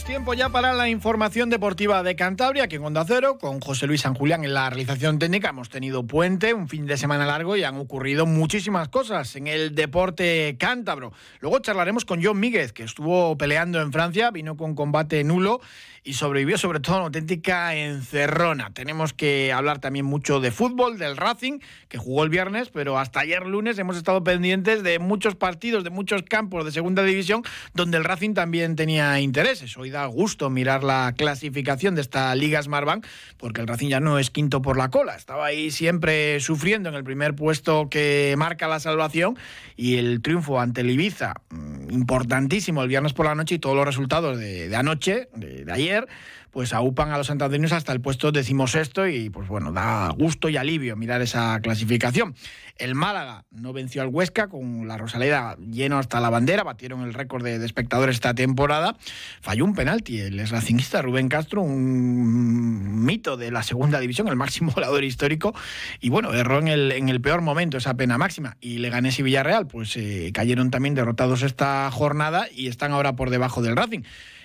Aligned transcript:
tiempo 0.00 0.32
ya 0.32 0.48
para 0.48 0.72
la 0.72 0.88
información 0.88 1.50
deportiva 1.50 2.02
de 2.02 2.16
Cantabria, 2.16 2.64
aquí 2.64 2.76
en 2.76 2.84
Onda 2.84 3.04
Cero, 3.06 3.36
con 3.38 3.60
José 3.60 3.86
Luis 3.86 4.00
San 4.00 4.14
Julián 4.14 4.42
en 4.42 4.54
la 4.54 4.70
realización 4.70 5.18
técnica. 5.18 5.50
Hemos 5.50 5.68
tenido 5.68 6.06
puente, 6.06 6.54
un 6.54 6.66
fin 6.66 6.86
de 6.86 6.96
semana 6.96 7.26
largo 7.26 7.58
y 7.58 7.64
han 7.64 7.76
ocurrido 7.76 8.24
muchísimas 8.24 8.88
cosas 8.88 9.36
en 9.36 9.48
el 9.48 9.74
deporte 9.74 10.56
cántabro. 10.58 11.12
Luego 11.40 11.58
charlaremos 11.58 12.06
con 12.06 12.24
John 12.24 12.40
Míguez, 12.40 12.72
que 12.72 12.84
estuvo 12.84 13.36
peleando 13.36 13.82
en 13.82 13.92
Francia, 13.92 14.30
vino 14.30 14.56
con 14.56 14.74
combate 14.74 15.22
nulo 15.24 15.60
y 16.04 16.14
sobrevivió 16.14 16.58
sobre 16.58 16.80
todo 16.80 16.96
una 16.96 17.04
auténtica 17.06 17.74
encerrona. 17.76 18.70
Tenemos 18.72 19.12
que 19.12 19.52
hablar 19.52 19.78
también 19.78 20.04
mucho 20.04 20.40
de 20.40 20.50
fútbol, 20.50 20.98
del 20.98 21.16
Racing, 21.16 21.60
que 21.88 21.98
jugó 21.98 22.24
el 22.24 22.30
viernes, 22.30 22.70
pero 22.70 22.98
hasta 22.98 23.20
ayer 23.20 23.46
lunes 23.46 23.78
hemos 23.78 23.96
estado 23.96 24.24
pendientes 24.24 24.82
de 24.82 24.98
muchos 24.98 25.36
partidos, 25.36 25.84
de 25.84 25.90
muchos 25.90 26.22
campos 26.22 26.64
de 26.64 26.72
segunda 26.72 27.04
división, 27.04 27.42
donde 27.74 27.98
el 27.98 28.04
Racing 28.04 28.34
también 28.34 28.74
tenía 28.74 29.20
intereses. 29.20 29.76
Hoy 29.82 29.90
da 29.90 30.06
gusto 30.06 30.48
mirar 30.48 30.84
la 30.84 31.12
clasificación 31.16 31.96
de 31.96 32.02
esta 32.02 32.32
Liga 32.36 32.62
Smartbank, 32.62 33.04
porque 33.36 33.62
el 33.62 33.66
Racing 33.66 33.88
ya 33.88 33.98
no 33.98 34.20
es 34.20 34.30
quinto 34.30 34.62
por 34.62 34.76
la 34.76 34.92
cola. 34.92 35.16
Estaba 35.16 35.46
ahí 35.46 35.72
siempre 35.72 36.38
sufriendo 36.38 36.88
en 36.88 36.94
el 36.94 37.02
primer 37.02 37.34
puesto 37.34 37.90
que 37.90 38.32
marca 38.38 38.68
la 38.68 38.78
salvación 38.78 39.36
y 39.76 39.96
el 39.96 40.22
triunfo 40.22 40.60
ante 40.60 40.82
el 40.82 40.90
Ibiza, 40.90 41.34
mm, 41.50 41.90
importantísimo 41.90 42.80
el 42.84 42.88
viernes 42.90 43.12
por 43.12 43.26
la 43.26 43.34
noche 43.34 43.56
y 43.56 43.58
todos 43.58 43.74
los 43.74 43.84
resultados 43.84 44.38
de, 44.38 44.72
anoche, 44.76 45.28
de 45.34 45.66
ayer 45.72 46.06
pues 46.52 46.74
aupan 46.74 47.10
a 47.10 47.18
los 47.18 47.28
santanderinos 47.28 47.72
hasta 47.72 47.92
el 47.92 48.00
puesto 48.00 48.30
decimosexto 48.30 49.08
y 49.08 49.30
pues 49.30 49.48
bueno, 49.48 49.72
da 49.72 50.10
gusto 50.10 50.50
y 50.50 50.58
alivio 50.58 50.96
mirar 50.96 51.22
esa 51.22 51.58
clasificación. 51.60 52.34
El 52.76 52.94
Málaga 52.94 53.44
no 53.50 53.72
venció 53.72 54.02
al 54.02 54.08
Huesca 54.08 54.48
con 54.48 54.86
la 54.86 54.98
Rosaleda 54.98 55.56
lleno 55.56 55.98
hasta 55.98 56.20
la 56.20 56.28
bandera, 56.30 56.62
batieron 56.62 57.02
el 57.02 57.14
récord 57.14 57.42
de, 57.42 57.64
espectadores 57.64 58.16
esta 58.16 58.34
temporada. 58.34 58.96
Falló 59.40 59.64
un 59.64 59.74
penalti 59.74 60.20
el 60.20 60.46
racingista 60.46 61.00
Rubén 61.00 61.28
Castro, 61.28 61.62
un 61.62 63.04
mito 63.04 63.38
de 63.38 63.50
la 63.50 63.62
segunda 63.62 63.98
división, 63.98 64.28
el 64.28 64.36
máximo 64.36 64.72
volador 64.74 65.04
histórico, 65.04 65.54
y 66.00 66.10
bueno, 66.10 66.34
erró 66.34 66.58
en 66.58 66.68
el, 66.68 66.92
en 66.92 67.08
el 67.08 67.20
peor 67.20 67.40
momento 67.40 67.78
esa 67.78 67.94
pena 67.94 68.18
máxima. 68.18 68.58
Y 68.60 68.78
Leganés 68.78 69.18
y 69.18 69.22
Villarreal 69.22 69.66
pues 69.66 69.96
eh, 69.96 70.30
cayeron 70.34 70.70
también 70.70 70.94
derrotados 70.94 71.42
esta 71.42 71.90
jornada 71.90 72.46
y 72.52 72.68
están 72.68 72.92
ahora 72.92 73.16
por 73.16 73.30
debajo 73.30 73.62
del 73.62 73.76
Racing 73.76 74.02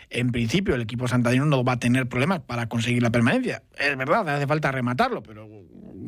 en 0.09 0.31
principio 0.31 0.75
el 0.75 0.81
equipo 0.81 1.08
santandino 1.08 1.45
no 1.45 1.63
va 1.63 1.73
a 1.73 1.80
tener 1.80 2.08
problemas 2.08 2.39
para 2.41 2.67
conseguir 2.67 3.03
la 3.03 3.11
permanencia. 3.11 3.63
Es 3.77 3.97
verdad, 3.97 4.27
hace 4.30 4.47
falta 4.47 4.72
rematarlo, 4.72 5.22
pero 5.23 5.47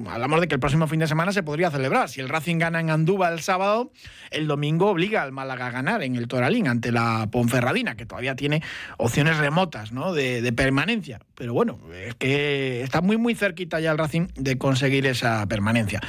hablamos 0.07 0.41
de 0.41 0.47
que 0.47 0.55
el 0.55 0.59
próximo 0.59 0.87
fin 0.87 0.99
de 0.99 1.07
semana 1.07 1.31
se 1.31 1.43
podría 1.43 1.71
celebrar. 1.71 2.09
Si 2.09 2.21
el 2.21 2.29
Racing 2.29 2.57
gana 2.57 2.79
en 2.79 2.89
Andúba 2.89 3.29
el 3.29 3.41
sábado, 3.41 3.91
el 4.31 4.47
domingo 4.47 4.87
obliga 4.87 5.23
al 5.23 5.31
Málaga 5.31 5.67
a 5.67 5.71
ganar 5.71 6.03
en 6.03 6.15
el 6.15 6.27
Toralín 6.27 6.67
ante 6.67 6.91
la 6.91 7.27
Ponferradina, 7.31 7.95
que 7.95 8.05
todavía 8.05 8.35
tiene 8.35 8.61
opciones 8.97 9.37
remotas 9.37 9.91
¿no? 9.91 10.13
de, 10.13 10.51
permanencia. 10.53 11.19
Pero 11.39 11.53
bueno, 11.53 11.79
es 12.05 12.15
que 12.15 12.83
está 12.83 12.99
muy 12.99 13.15
muy 13.15 13.33
cerquita 13.33 13.79
ya 13.79 13.91
el 13.91 13.97
Racing 13.97 14.27
de 14.35 14.57
conseguir 14.57 15.07
esa 15.07 15.47
permanencia. 15.47 16.01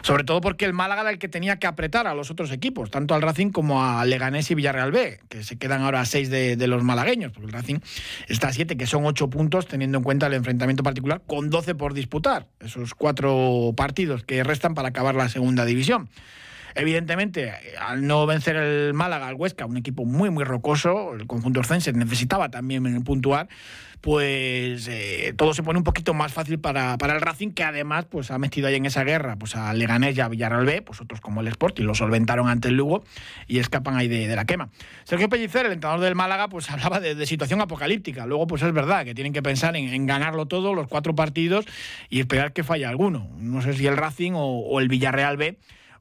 Sobre 0.00 0.24
todo 0.24 0.40
porque 0.40 0.64
el 0.64 0.72
Málaga 0.72 1.02
era 1.02 1.10
el 1.10 1.18
que 1.18 1.28
tenía 1.28 1.58
que 1.58 1.66
apretar 1.66 2.06
a 2.06 2.14
los 2.14 2.30
otros 2.30 2.50
equipos, 2.52 2.90
tanto 2.90 3.14
al 3.14 3.20
Racing 3.20 3.50
como 3.50 3.84
a 3.84 4.02
Leganés 4.06 4.50
y 4.50 4.54
Villarreal 4.54 4.90
B, 4.90 5.20
que 5.28 5.44
se 5.44 5.58
quedan 5.58 5.82
ahora 5.82 6.00
a 6.00 6.06
seis 6.06 6.30
de, 6.30 6.56
de 6.56 6.66
los 6.66 6.82
malagueños 6.82 7.32
porque 7.32 7.48
el 7.48 7.52
Racing 7.52 7.80
está 8.28 8.48
a 8.48 8.52
7, 8.54 8.78
que 8.78 8.86
son 8.86 9.04
8 9.04 9.28
puntos, 9.28 9.66
teniendo 9.66 9.98
en 9.98 10.04
cuenta 10.04 10.26
el 10.26 10.32
enfrentamiento 10.32 10.82
particular, 10.82 11.20
con 11.26 11.50
12 11.50 11.74
por 11.74 11.92
disputar, 11.92 12.46
esos 12.60 12.94
cuatro 12.94 13.74
partidos 13.76 14.24
que 14.24 14.42
restan 14.42 14.74
para 14.74 14.88
acabar 14.88 15.14
la 15.14 15.28
segunda 15.28 15.66
división. 15.66 16.08
Evidentemente, 16.74 17.52
al 17.80 18.06
no 18.06 18.26
vencer 18.26 18.56
el 18.56 18.94
Málaga 18.94 19.28
al 19.28 19.34
Huesca, 19.34 19.66
un 19.66 19.76
equipo 19.76 20.04
muy, 20.04 20.30
muy 20.30 20.44
rocoso, 20.44 21.14
el 21.14 21.26
conjunto 21.26 21.60
orcense 21.60 21.92
necesitaba 21.92 22.50
también 22.50 23.02
puntuar, 23.02 23.48
pues 24.00 24.86
eh, 24.88 25.34
todo 25.36 25.54
se 25.54 25.62
pone 25.62 25.78
un 25.78 25.84
poquito 25.84 26.14
más 26.14 26.32
fácil 26.32 26.60
para, 26.60 26.96
para, 26.98 27.14
el 27.14 27.20
Racing, 27.20 27.50
que 27.50 27.64
además 27.64 28.06
pues 28.08 28.30
ha 28.30 28.38
metido 28.38 28.68
ahí 28.68 28.76
en 28.76 28.86
esa 28.86 29.02
guerra 29.02 29.36
pues 29.36 29.56
a 29.56 29.72
Leganés 29.74 30.16
y 30.16 30.20
a 30.20 30.28
Villarreal 30.28 30.64
B, 30.64 30.82
pues 30.82 31.00
otros 31.00 31.20
como 31.20 31.40
el 31.40 31.48
Sporting 31.48 31.84
lo 31.84 31.94
solventaron 31.94 32.48
ante 32.48 32.68
el 32.68 32.76
Lugo 32.76 33.02
y 33.48 33.58
escapan 33.58 33.96
ahí 33.96 34.08
de, 34.08 34.34
la 34.36 34.44
quema. 34.44 34.70
Sergio 35.04 35.28
Pellicer, 35.28 35.66
el 35.66 35.72
entrenador 35.72 36.04
del 36.04 36.14
Málaga, 36.14 36.48
pues 36.48 36.70
hablaba 36.70 37.00
de, 37.00 37.26
situación 37.26 37.60
apocalíptica. 37.60 38.26
Luego, 38.26 38.46
pues 38.46 38.62
es 38.62 38.72
verdad 38.72 39.04
que 39.04 39.14
tienen 39.14 39.32
que 39.32 39.42
pensar 39.42 39.76
en, 39.76 40.06
ganarlo 40.06 40.46
todo, 40.46 40.74
los 40.74 40.86
cuatro 40.86 41.14
partidos, 41.14 41.66
y 42.08 42.20
esperar 42.20 42.52
que 42.52 42.62
falle 42.62 42.86
alguno. 42.86 43.28
No 43.36 43.62
sé 43.62 43.72
si 43.74 43.86
el 43.86 43.96
Racing 43.96 44.32
o, 44.32 44.60
o 44.60 44.80
el 44.80 44.88
Villarreal 44.88 45.36
B 45.36 45.58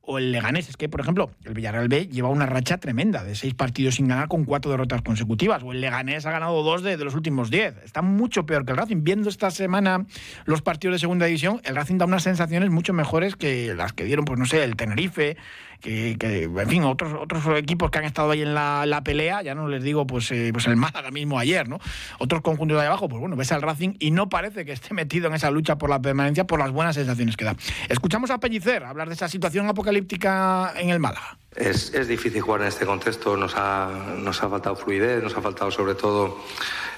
o 0.08 0.18
el 0.18 0.32
Leganés. 0.32 0.70
Es 0.70 0.78
que, 0.78 0.90
por 0.90 1.02
ejemplo, 1.02 1.30
el 1.44 1.54
Villarreal 1.54 1.90
B 1.90 2.08
lleva 2.08 2.30
una 2.30 2.46
racha 2.46 2.78
tremenda 2.78 3.24
de 3.24 3.36
seis 3.36 3.54
partidos 3.54 3.96
sin 3.96 4.08
ganar 4.08 4.30
con 4.30 4.46
cuatro 4.46 4.72
derrotas 4.72 5.02
consecutivas. 5.02 5.62
O 5.64 5.74
el 5.74 5.82
Leganés 5.82 6.26
ha 6.26 6.32
ganado 6.32 6.64
dos 6.64 6.82
de, 6.82 6.98
los 6.98 7.14
últimos 7.14 7.52
diez. 7.52 7.76
Está 7.84 8.02
mucho 8.02 8.46
peor 8.46 8.66
que 8.66 8.72
el 8.72 8.78
Racing. 8.78 9.04
Viendo 9.04 9.30
esta 9.30 9.52
semana 9.52 10.06
los 10.46 10.62
partidos 10.62 10.96
de 10.96 11.00
segunda 11.00 11.26
división, 11.26 11.62
el 11.66 11.76
Racing 11.76 11.98
da 11.98 12.06
unas 12.06 12.24
sensaciones 12.24 12.72
mucho 12.72 12.94
mejores 12.94 13.36
que 13.36 13.76
las 13.76 13.94
que 13.94 14.06
dieron, 14.06 14.26
pues 14.26 14.40
no 14.40 14.46
sé, 14.46 14.64
el 14.64 14.78
Tenerife, 14.78 15.36
que, 15.80 16.18
en 16.20 16.70
fin, 16.70 16.84
otros, 16.84 17.14
otros 17.20 17.44
equipos 17.58 17.92
que 17.92 18.00
han 18.00 18.06
estado 18.06 18.32
ahí 18.32 18.42
en 18.42 18.54
la, 18.54 19.02
pelea, 19.04 19.42
ya 19.42 19.56
no 19.56 19.68
les 19.68 19.84
digo 19.84 20.08
pues, 20.08 20.32
eh, 20.32 20.50
pues 20.52 20.68
el 20.68 20.76
Málaga 20.76 21.12
mismo 21.12 21.40
ayer, 21.40 21.68
¿no? 21.70 21.80
Otros 22.20 22.42
conjuntos 22.42 22.80
de 22.80 22.88
abajo, 22.88 23.08
pues 23.08 23.20
bueno, 23.20 23.36
ves 23.36 23.52
al 23.52 23.62
Racing 23.62 23.94
y 24.00 24.12
no 24.12 24.30
parece 24.30 24.66
que 24.66 24.72
esté 24.72 24.94
metido 24.94 25.28
en 25.28 25.36
esa 25.36 25.52
lucha 25.52 25.78
por 25.78 25.90
la 25.90 26.02
permanencia 26.02 26.46
por 26.46 26.60
las 26.60 26.72
buenas 26.72 26.96
sensaciones 26.96 27.38
que 27.38 27.46
da. 27.46 27.56
Escuchamos 27.90 28.32
a 28.32 28.40
Pellicer 28.40 28.84
hablar 28.84 29.08
de 29.08 29.14
esa 29.14 29.28
situación 29.28 29.68
apocalíptica 29.68 30.74
en 30.78 30.90
el 30.90 31.00
Málaga. 31.00 31.38
Es, 31.56 31.94
es 31.94 32.08
difícil 32.08 32.42
jugar 32.42 32.62
en 32.62 32.68
este 32.68 32.86
contexto, 32.86 33.36
nos 33.36 33.56
ha, 33.56 33.90
nos 34.18 34.44
ha 34.44 34.50
faltado 34.50 34.76
fluidez, 34.76 35.24
nos 35.24 35.36
ha 35.36 35.42
faltado 35.42 35.72
sobre 35.72 35.96
todo 35.96 36.38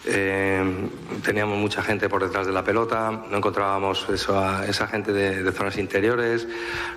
eh, 0.06 0.90
teníamos 1.26 1.58
mucha 1.58 1.84
gente 1.84 2.08
por 2.08 2.24
detrás 2.24 2.48
de 2.48 2.54
la 2.54 2.64
pelota, 2.64 3.12
no 3.30 3.38
encontrábamos 3.38 4.08
eso 4.10 4.42
esa 4.64 4.88
gente 4.88 5.12
de, 5.12 5.52
zonas 5.52 5.78
interiores, 5.78 6.48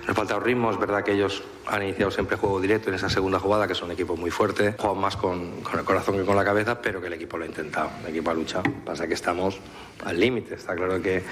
nos 0.07 0.15
faltaba 0.15 0.43
ritmo, 0.43 0.71
es 0.71 0.79
verdad 0.79 1.03
que 1.03 1.11
ellos 1.11 1.43
han 1.67 1.83
iniciado 1.83 2.11
siempre 2.11 2.37
juego 2.37 2.61
directo 2.61 2.89
en 2.89 2.95
esa 2.95 3.09
segunda 3.09 3.39
jugada, 3.39 3.67
que 3.67 3.73
es 3.73 3.81
un 3.81 3.91
equipo 3.91 4.15
muy 4.15 4.31
fuerte, 4.31 4.75
juegan 4.77 5.01
más 5.01 5.17
con, 5.17 5.61
con 5.61 5.79
el 5.79 5.85
corazón 5.85 6.17
que 6.17 6.23
con 6.23 6.35
la 6.35 6.45
cabeza, 6.45 6.81
pero 6.81 7.01
que 7.01 7.07
el 7.07 7.13
equipo 7.13 7.37
lo 7.37 7.43
ha 7.43 7.47
intentado, 7.47 7.89
el 8.03 8.09
equipo 8.09 8.31
ha 8.31 8.33
luchado, 8.33 8.63
pasa 8.85 9.05
que 9.05 9.15
estamos 9.15 9.59
al 10.05 10.19
límite, 10.19 10.55
está 10.55 10.75
claro 10.75 11.01
que 11.01 11.23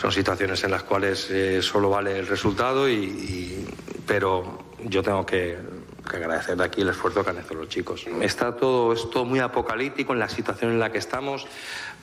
son 0.00 0.12
situaciones 0.12 0.62
en 0.62 0.70
las 0.70 0.84
cuales 0.84 1.28
eh, 1.30 1.60
solo 1.60 1.90
vale 1.90 2.18
el 2.18 2.26
resultado, 2.26 2.88
y, 2.88 3.66
pero 4.06 4.65
yo 4.84 5.02
tengo 5.02 5.24
que 5.24 5.58
que 6.06 6.16
agradecer 6.16 6.56
de 6.56 6.64
aquí 6.64 6.80
el 6.80 6.88
esfuerzo 6.88 7.24
que 7.24 7.30
han 7.30 7.38
hecho 7.38 7.54
los 7.54 7.68
chicos. 7.68 8.06
Está 8.22 8.56
todo 8.56 8.92
esto 8.92 9.24
muy 9.24 9.40
apocalíptico 9.40 10.12
en 10.12 10.20
la 10.20 10.28
situación 10.28 10.70
en 10.72 10.78
la 10.78 10.90
que 10.90 10.98
estamos, 10.98 11.46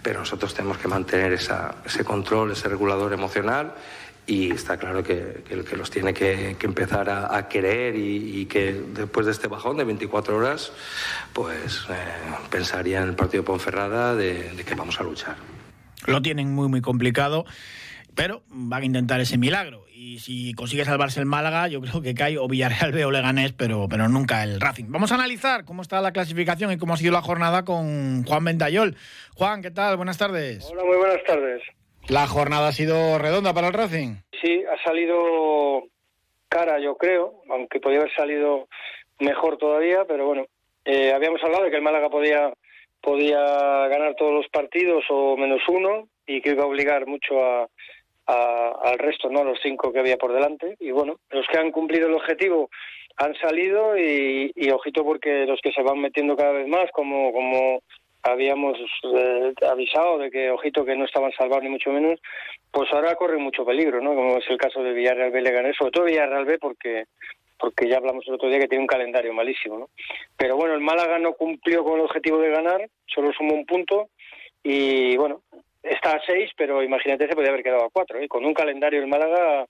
pero 0.02 0.20
nosotros 0.20 0.54
tenemos 0.54 0.78
que 0.78 0.88
mantener 0.88 1.34
ese 1.34 2.04
control, 2.04 2.52
ese 2.52 2.68
regulador 2.70 3.14
emocional 3.14 3.74
y 4.26 4.52
está 4.52 4.78
claro 4.78 5.04
que, 5.04 5.44
que, 5.48 5.76
los 5.76 5.92
tiene 5.92 6.14
que, 6.14 6.56
empezar 6.62 7.10
a, 7.10 7.48
querer 7.50 7.96
y, 7.98 8.46
que 8.46 8.74
después 8.94 9.26
de 9.26 9.34
este 9.34 9.48
bajón 9.48 9.76
de 9.78 9.84
24 9.84 10.38
horas, 10.38 10.72
pues 11.34 11.86
eh, 11.90 11.94
pensaría 12.50 13.02
en 13.02 13.10
el 13.10 13.16
partido 13.16 13.44
Ponferrada 13.44 14.16
de, 14.16 14.54
de 14.54 14.64
que 14.64 14.76
vamos 14.76 15.00
a 15.00 15.04
luchar. 15.04 15.36
Lo 16.06 16.22
tienen 16.22 16.54
muy, 16.54 16.70
muy 16.70 16.82
complicado 16.82 17.46
pero 18.16 18.44
van 18.48 18.84
a 18.84 18.86
intentar 18.86 19.20
ese 19.20 19.38
milagro. 19.38 19.86
Y 19.94 20.20
si 20.20 20.54
consigue 20.54 20.86
salvarse 20.86 21.20
el 21.20 21.26
Málaga, 21.26 21.68
yo 21.68 21.82
creo 21.82 22.02
que 22.02 22.14
cae 22.14 22.38
o 22.38 22.48
Villarreal 22.48 22.92
B 22.92 23.06
o 23.06 23.12
Leganés, 23.12 23.54
pero, 23.54 23.88
pero 23.90 24.10
nunca 24.10 24.44
el 24.44 24.60
Racing. 24.60 24.86
Vamos 24.90 25.12
a 25.12 25.16
analizar 25.16 25.66
cómo 25.66 25.82
está 25.82 26.02
la 26.02 26.12
clasificación 26.12 26.72
y 26.72 26.78
cómo 26.78 26.94
ha 26.94 26.98
sido 26.98 27.14
la 27.14 27.22
jornada 27.22 27.64
con 27.64 28.24
Juan 28.26 28.44
Ventayol. 28.44 28.96
Juan, 29.36 29.62
¿qué 29.62 29.72
tal? 29.72 29.98
Buenas 29.98 30.18
tardes. 30.18 30.70
Hola, 30.72 30.84
muy 30.84 30.98
buenas 30.98 31.24
tardes. 31.24 31.62
¿La 32.10 32.28
jornada 32.28 32.68
ha 32.68 32.72
sido 32.74 33.18
redonda 33.18 33.54
para 33.54 33.68
el 33.68 33.74
Racing? 33.74 34.16
Sí, 34.42 34.62
ha 34.66 34.84
salido 34.84 35.84
cara, 36.50 36.80
yo 36.80 36.98
creo, 36.98 37.42
aunque 37.50 37.80
podría 37.80 38.02
haber 38.02 38.14
salido 38.14 38.68
mejor 39.20 39.58
todavía, 39.58 40.06
pero 40.08 40.26
bueno, 40.26 40.46
eh, 40.86 41.14
habíamos 41.14 41.42
hablado 41.44 41.64
de 41.64 41.72
que 41.72 41.78
el 41.78 41.82
Málaga 41.82 42.10
podía, 42.10 42.54
podía 43.02 43.40
ganar 43.88 44.16
todos 44.16 44.34
los 44.34 44.48
partidos 44.50 45.04
o 45.10 45.38
menos 45.38 45.62
uno 45.70 46.10
y 46.28 46.42
que 46.42 46.52
iba 46.52 46.64
a 46.64 46.68
obligar 46.68 47.08
mucho 47.08 47.42
a 47.42 47.68
al 48.26 48.98
resto, 49.00 49.30
¿no? 49.30 49.44
Los 49.44 49.60
cinco 49.62 49.92
que 49.92 50.00
había 50.00 50.18
por 50.18 50.34
delante. 50.34 50.76
Y 50.80 50.92
bueno, 50.92 51.20
los 51.30 51.46
que 51.48 51.58
han 51.58 51.72
cumplido 51.72 52.08
el 52.08 52.16
objetivo 52.16 52.70
han 53.18 53.36
salido 53.36 53.98
y, 53.98 54.52
ojito 54.72 55.04
porque 55.04 55.46
los 55.46 55.60
que 55.62 55.72
se 55.72 55.84
van 55.84 56.00
metiendo 56.00 56.36
cada 56.36 56.52
vez 56.52 56.68
más, 56.68 56.90
como, 56.92 57.32
como 57.32 57.82
habíamos 58.24 58.78
eh, 59.16 59.54
avisado 59.70 60.18
de 60.18 60.32
que, 60.32 60.50
ojito, 60.50 60.86
que 60.86 60.96
no 60.96 61.06
estaban 61.06 61.32
salvados 61.34 61.64
ni 61.64 61.70
mucho 61.70 61.92
menos, 61.92 62.20
pues 62.72 62.92
ahora 62.92 63.16
corre 63.16 63.38
mucho 63.38 63.66
peligro, 63.66 64.02
¿no? 64.02 64.16
Como 64.16 64.38
es 64.38 64.50
el 64.50 64.58
caso 64.58 64.82
de 64.82 64.94
Villarreal 64.94 65.32
B 65.32 65.42
Leganés, 65.42 65.76
sobre 65.78 65.92
todo 65.92 66.06
Villarreal 66.06 66.46
B 66.46 66.58
porque 66.60 67.06
porque 67.60 67.88
ya 67.88 67.96
hablamos 67.96 68.28
el 68.28 68.34
otro 68.34 68.50
día 68.50 68.60
que 68.60 68.68
tiene 68.68 68.82
un 68.82 68.88
calendario 68.88 69.34
malísimo, 69.34 69.80
¿no? 69.80 69.90
Pero 70.36 70.58
bueno, 70.58 70.74
el 70.74 70.82
Málaga 70.82 71.18
no 71.18 71.34
cumplió 71.34 71.82
con 71.86 71.94
el 71.94 72.02
objetivo 72.02 72.40
de 72.40 72.50
ganar, 72.50 72.90
solo 73.06 73.32
sumó 73.32 73.54
un 73.54 73.66
punto 73.66 74.10
y 74.62 75.16
bueno, 75.16 75.44
está 75.84 76.12
a 76.12 76.22
seis, 76.26 76.50
pero 76.58 76.82
imagínate 76.82 77.28
se 77.28 77.36
podía 77.36 77.50
haber 77.50 77.64
quedado 77.64 77.86
a 77.86 77.90
cuatro, 77.92 78.20
¿eh? 78.20 78.28
Con 78.28 78.46
un 78.46 78.54
calendario 78.54 79.02
el 79.02 79.08
Málaga 79.08 79.66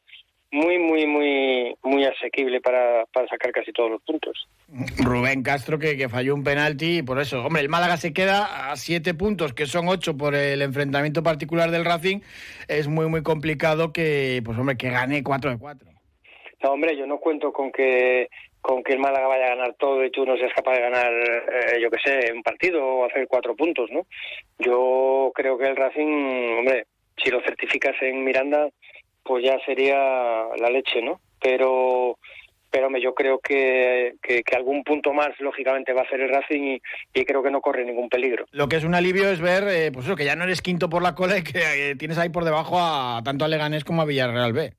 muy, 0.53 0.77
muy, 0.77 1.07
muy, 1.07 1.75
muy 1.81 2.05
asequible 2.05 2.61
para, 2.61 3.05
para 3.07 3.27
sacar 3.27 3.51
casi 3.51 3.71
todos 3.71 3.89
los 3.89 4.03
puntos. 4.03 4.47
Rubén 5.03 5.41
Castro 5.41 5.79
que, 5.79 5.97
que, 5.97 6.09
falló 6.09 6.35
un 6.35 6.43
penalti 6.43 6.99
y 6.99 7.01
por 7.01 7.19
eso, 7.19 7.43
hombre, 7.43 7.63
el 7.63 7.69
Málaga 7.69 7.97
se 7.97 8.13
queda 8.13 8.71
a 8.71 8.75
siete 8.75 9.15
puntos, 9.15 9.53
que 9.53 9.65
son 9.65 9.87
ocho 9.87 10.15
por 10.15 10.35
el 10.35 10.61
enfrentamiento 10.61 11.23
particular 11.23 11.71
del 11.71 11.85
Racing. 11.85 12.19
Es 12.67 12.87
muy, 12.87 13.07
muy 13.07 13.23
complicado 13.23 13.91
que, 13.91 14.41
pues 14.45 14.57
hombre, 14.57 14.77
que 14.77 14.91
gane 14.91 15.23
cuatro 15.23 15.49
de 15.49 15.57
cuatro. 15.57 15.89
No, 16.63 16.71
hombre, 16.71 16.95
yo 16.95 17.07
no 17.07 17.17
cuento 17.17 17.51
con 17.51 17.71
que 17.71 18.29
con 18.63 18.81
que 18.81 18.93
el 18.93 18.99
Málaga 18.99 19.27
vaya 19.27 19.45
a 19.45 19.55
ganar 19.55 19.75
todo 19.77 20.03
y 20.05 20.09
tú 20.09 20.25
no 20.25 20.37
seas 20.37 20.53
capaz 20.53 20.75
de 20.75 20.81
ganar, 20.81 21.11
eh, 21.11 21.81
yo 21.81 21.91
qué 21.91 21.99
sé, 21.99 22.33
un 22.33 22.41
partido 22.41 22.81
o 22.81 23.05
hacer 23.05 23.27
cuatro 23.27 23.55
puntos, 23.57 23.91
¿no? 23.91 24.07
Yo 24.57 25.33
creo 25.35 25.57
que 25.57 25.67
el 25.67 25.75
Racing, 25.75 26.59
hombre, 26.59 26.87
si 27.21 27.29
lo 27.29 27.41
certificas 27.41 27.95
en 28.01 28.23
Miranda, 28.23 28.69
pues 29.21 29.43
ya 29.43 29.59
sería 29.65 29.97
la 30.57 30.69
leche, 30.69 31.01
¿no? 31.01 31.19
Pero 31.41 32.17
pero 32.71 32.89
yo 32.97 33.13
creo 33.13 33.39
que, 33.39 34.15
que, 34.23 34.43
algún 34.55 34.83
punto 34.83 35.13
más, 35.13 35.29
lógicamente, 35.39 35.93
va 35.93 36.01
a 36.01 36.05
hacer 36.05 36.21
el 36.21 36.29
Racing 36.29 36.61
y, 36.63 36.81
y, 37.13 37.23
creo 37.23 37.43
que 37.43 37.51
no 37.51 37.61
corre 37.61 37.85
ningún 37.85 38.09
peligro. 38.09 38.45
Lo 38.51 38.67
que 38.67 38.77
es 38.77 38.83
un 38.83 38.95
alivio 38.95 39.29
es 39.29 39.39
ver 39.39 39.67
eh, 39.67 39.91
pues 39.91 40.07
eso, 40.07 40.15
que 40.15 40.25
ya 40.25 40.35
no 40.35 40.45
eres 40.45 40.63
quinto 40.63 40.89
por 40.89 41.03
la 41.03 41.13
cola 41.13 41.37
y 41.37 41.43
que 41.43 41.91
eh, 41.91 41.95
tienes 41.95 42.17
ahí 42.17 42.29
por 42.29 42.45
debajo 42.45 42.79
a 42.79 43.21
tanto 43.23 43.45
a 43.45 43.47
Leganés 43.47 43.83
como 43.83 44.01
a 44.01 44.05
Villarreal 44.05 44.53
B. 44.53 44.73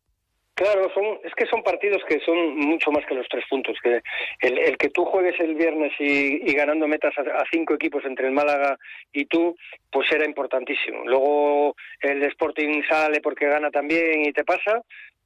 Claro, 0.54 0.88
son, 0.94 1.18
es 1.24 1.34
que 1.34 1.46
son 1.46 1.64
partidos 1.64 2.02
que 2.08 2.20
son 2.20 2.56
mucho 2.56 2.92
más 2.92 3.04
que 3.06 3.14
los 3.14 3.26
tres 3.28 3.44
puntos. 3.50 3.76
Que 3.82 4.00
el, 4.40 4.58
el 4.58 4.76
que 4.78 4.88
tú 4.88 5.04
juegues 5.04 5.38
el 5.40 5.56
viernes 5.56 5.92
y, 5.98 6.52
ganando 6.54 6.86
metas 6.86 7.12
a, 7.18 7.44
cinco 7.50 7.74
equipos 7.74 8.04
entre 8.04 8.28
el 8.28 8.32
Málaga 8.32 8.78
y 9.12 9.24
tú, 9.26 9.56
pues 9.90 10.10
era 10.12 10.24
importantísimo. 10.24 11.04
Luego 11.06 11.74
el 12.00 12.22
Sporting 12.22 12.82
sale 12.88 13.20
porque 13.20 13.48
gana 13.48 13.70
también 13.70 14.24
y 14.24 14.32
te 14.32 14.44
pasa, 14.44 14.82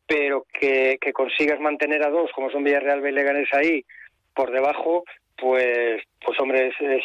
pero 0.06 0.46
que, 0.50 0.96
que 0.98 1.12
consigas 1.12 1.60
mantener 1.60 2.02
a 2.02 2.10
dos, 2.10 2.30
como 2.32 2.50
son 2.50 2.64
Villarreal 2.64 3.06
y 3.06 3.12
Leganés 3.12 3.52
ahí, 3.52 3.84
por 4.34 4.50
debajo, 4.50 5.04
pues, 5.36 6.02
pues 6.24 6.40
hombre, 6.40 6.68
es, 6.68 6.80
es, 6.80 7.04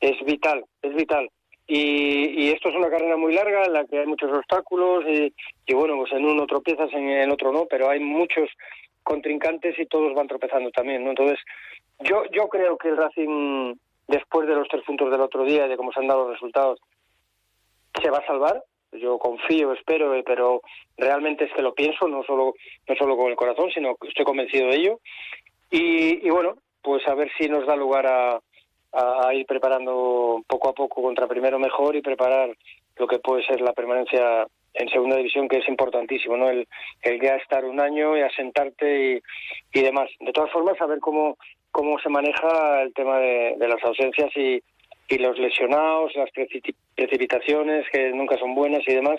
es 0.00 0.26
vital, 0.26 0.62
es 0.82 0.94
vital. 0.94 1.30
Y, 1.74 2.34
y, 2.36 2.50
esto 2.50 2.68
es 2.68 2.74
una 2.74 2.90
carrera 2.90 3.16
muy 3.16 3.32
larga 3.32 3.64
en 3.64 3.72
la 3.72 3.86
que 3.86 4.00
hay 4.00 4.06
muchos 4.06 4.30
obstáculos 4.30 5.06
y, 5.08 5.32
y, 5.64 5.72
bueno, 5.72 5.96
pues 5.96 6.12
en 6.12 6.26
uno 6.26 6.44
tropiezas, 6.46 6.92
en 6.92 7.08
el 7.08 7.30
otro 7.30 7.50
no, 7.50 7.64
pero 7.64 7.88
hay 7.88 7.98
muchos 7.98 8.50
contrincantes 9.02 9.78
y 9.78 9.86
todos 9.86 10.12
van 10.12 10.28
tropezando 10.28 10.70
también, 10.70 11.02
¿no? 11.02 11.08
Entonces, 11.08 11.38
yo, 12.00 12.24
yo 12.30 12.48
creo 12.48 12.76
que 12.76 12.88
el 12.88 12.98
Racing, 12.98 13.74
después 14.06 14.46
de 14.46 14.54
los 14.54 14.68
tres 14.68 14.82
puntos 14.84 15.10
del 15.10 15.22
otro 15.22 15.44
día 15.44 15.64
y 15.64 15.70
de 15.70 15.78
cómo 15.78 15.92
se 15.92 16.00
han 16.00 16.08
dado 16.08 16.24
los 16.24 16.34
resultados, 16.34 16.78
se 18.02 18.10
va 18.10 18.18
a 18.18 18.26
salvar. 18.26 18.62
Yo 18.92 19.18
confío, 19.18 19.72
espero, 19.72 20.12
pero 20.26 20.60
realmente 20.98 21.46
es 21.46 21.52
que 21.54 21.62
lo 21.62 21.72
pienso, 21.72 22.06
no 22.06 22.22
solo, 22.24 22.52
no 22.86 22.94
solo 22.96 23.16
con 23.16 23.30
el 23.30 23.36
corazón, 23.36 23.70
sino 23.72 23.96
que 23.96 24.08
estoy 24.08 24.26
convencido 24.26 24.68
de 24.68 24.76
ello. 24.76 25.00
Y, 25.70 26.26
y 26.26 26.28
bueno, 26.28 26.56
pues 26.82 27.08
a 27.08 27.14
ver 27.14 27.32
si 27.38 27.48
nos 27.48 27.66
da 27.66 27.76
lugar 27.76 28.06
a, 28.06 28.42
a, 28.92 29.32
ir 29.34 29.46
preparando 29.46 30.42
poco 30.46 30.68
a 30.68 30.74
poco 30.74 31.02
contra 31.02 31.26
primero 31.26 31.58
mejor 31.58 31.96
y 31.96 32.02
preparar 32.02 32.56
lo 32.96 33.06
que 33.06 33.18
puede 33.18 33.44
ser 33.44 33.60
la 33.60 33.72
permanencia 33.72 34.46
en 34.74 34.88
segunda 34.88 35.16
división 35.16 35.48
que 35.48 35.58
es 35.58 35.68
importantísimo 35.68 36.36
no 36.36 36.48
el, 36.48 36.66
el 37.02 37.20
ya 37.20 37.36
estar 37.36 37.64
un 37.64 37.80
año 37.80 38.16
y 38.16 38.22
asentarte 38.22 39.14
y, 39.14 39.78
y 39.78 39.82
demás. 39.82 40.10
De 40.20 40.32
todas 40.32 40.50
formas 40.50 40.78
saber 40.78 40.98
cómo 41.00 41.36
cómo 41.70 41.98
se 42.00 42.10
maneja 42.10 42.82
el 42.82 42.92
tema 42.92 43.18
de, 43.18 43.56
las 43.58 43.82
ausencias 43.82 44.30
y, 44.36 44.62
y 45.08 45.18
los 45.18 45.38
lesionados 45.38 46.14
las 46.14 46.30
precipitaciones 46.94 47.86
que 47.90 48.10
nunca 48.10 48.36
son 48.38 48.54
buenas 48.54 48.82
y 48.86 48.94
demás 48.94 49.18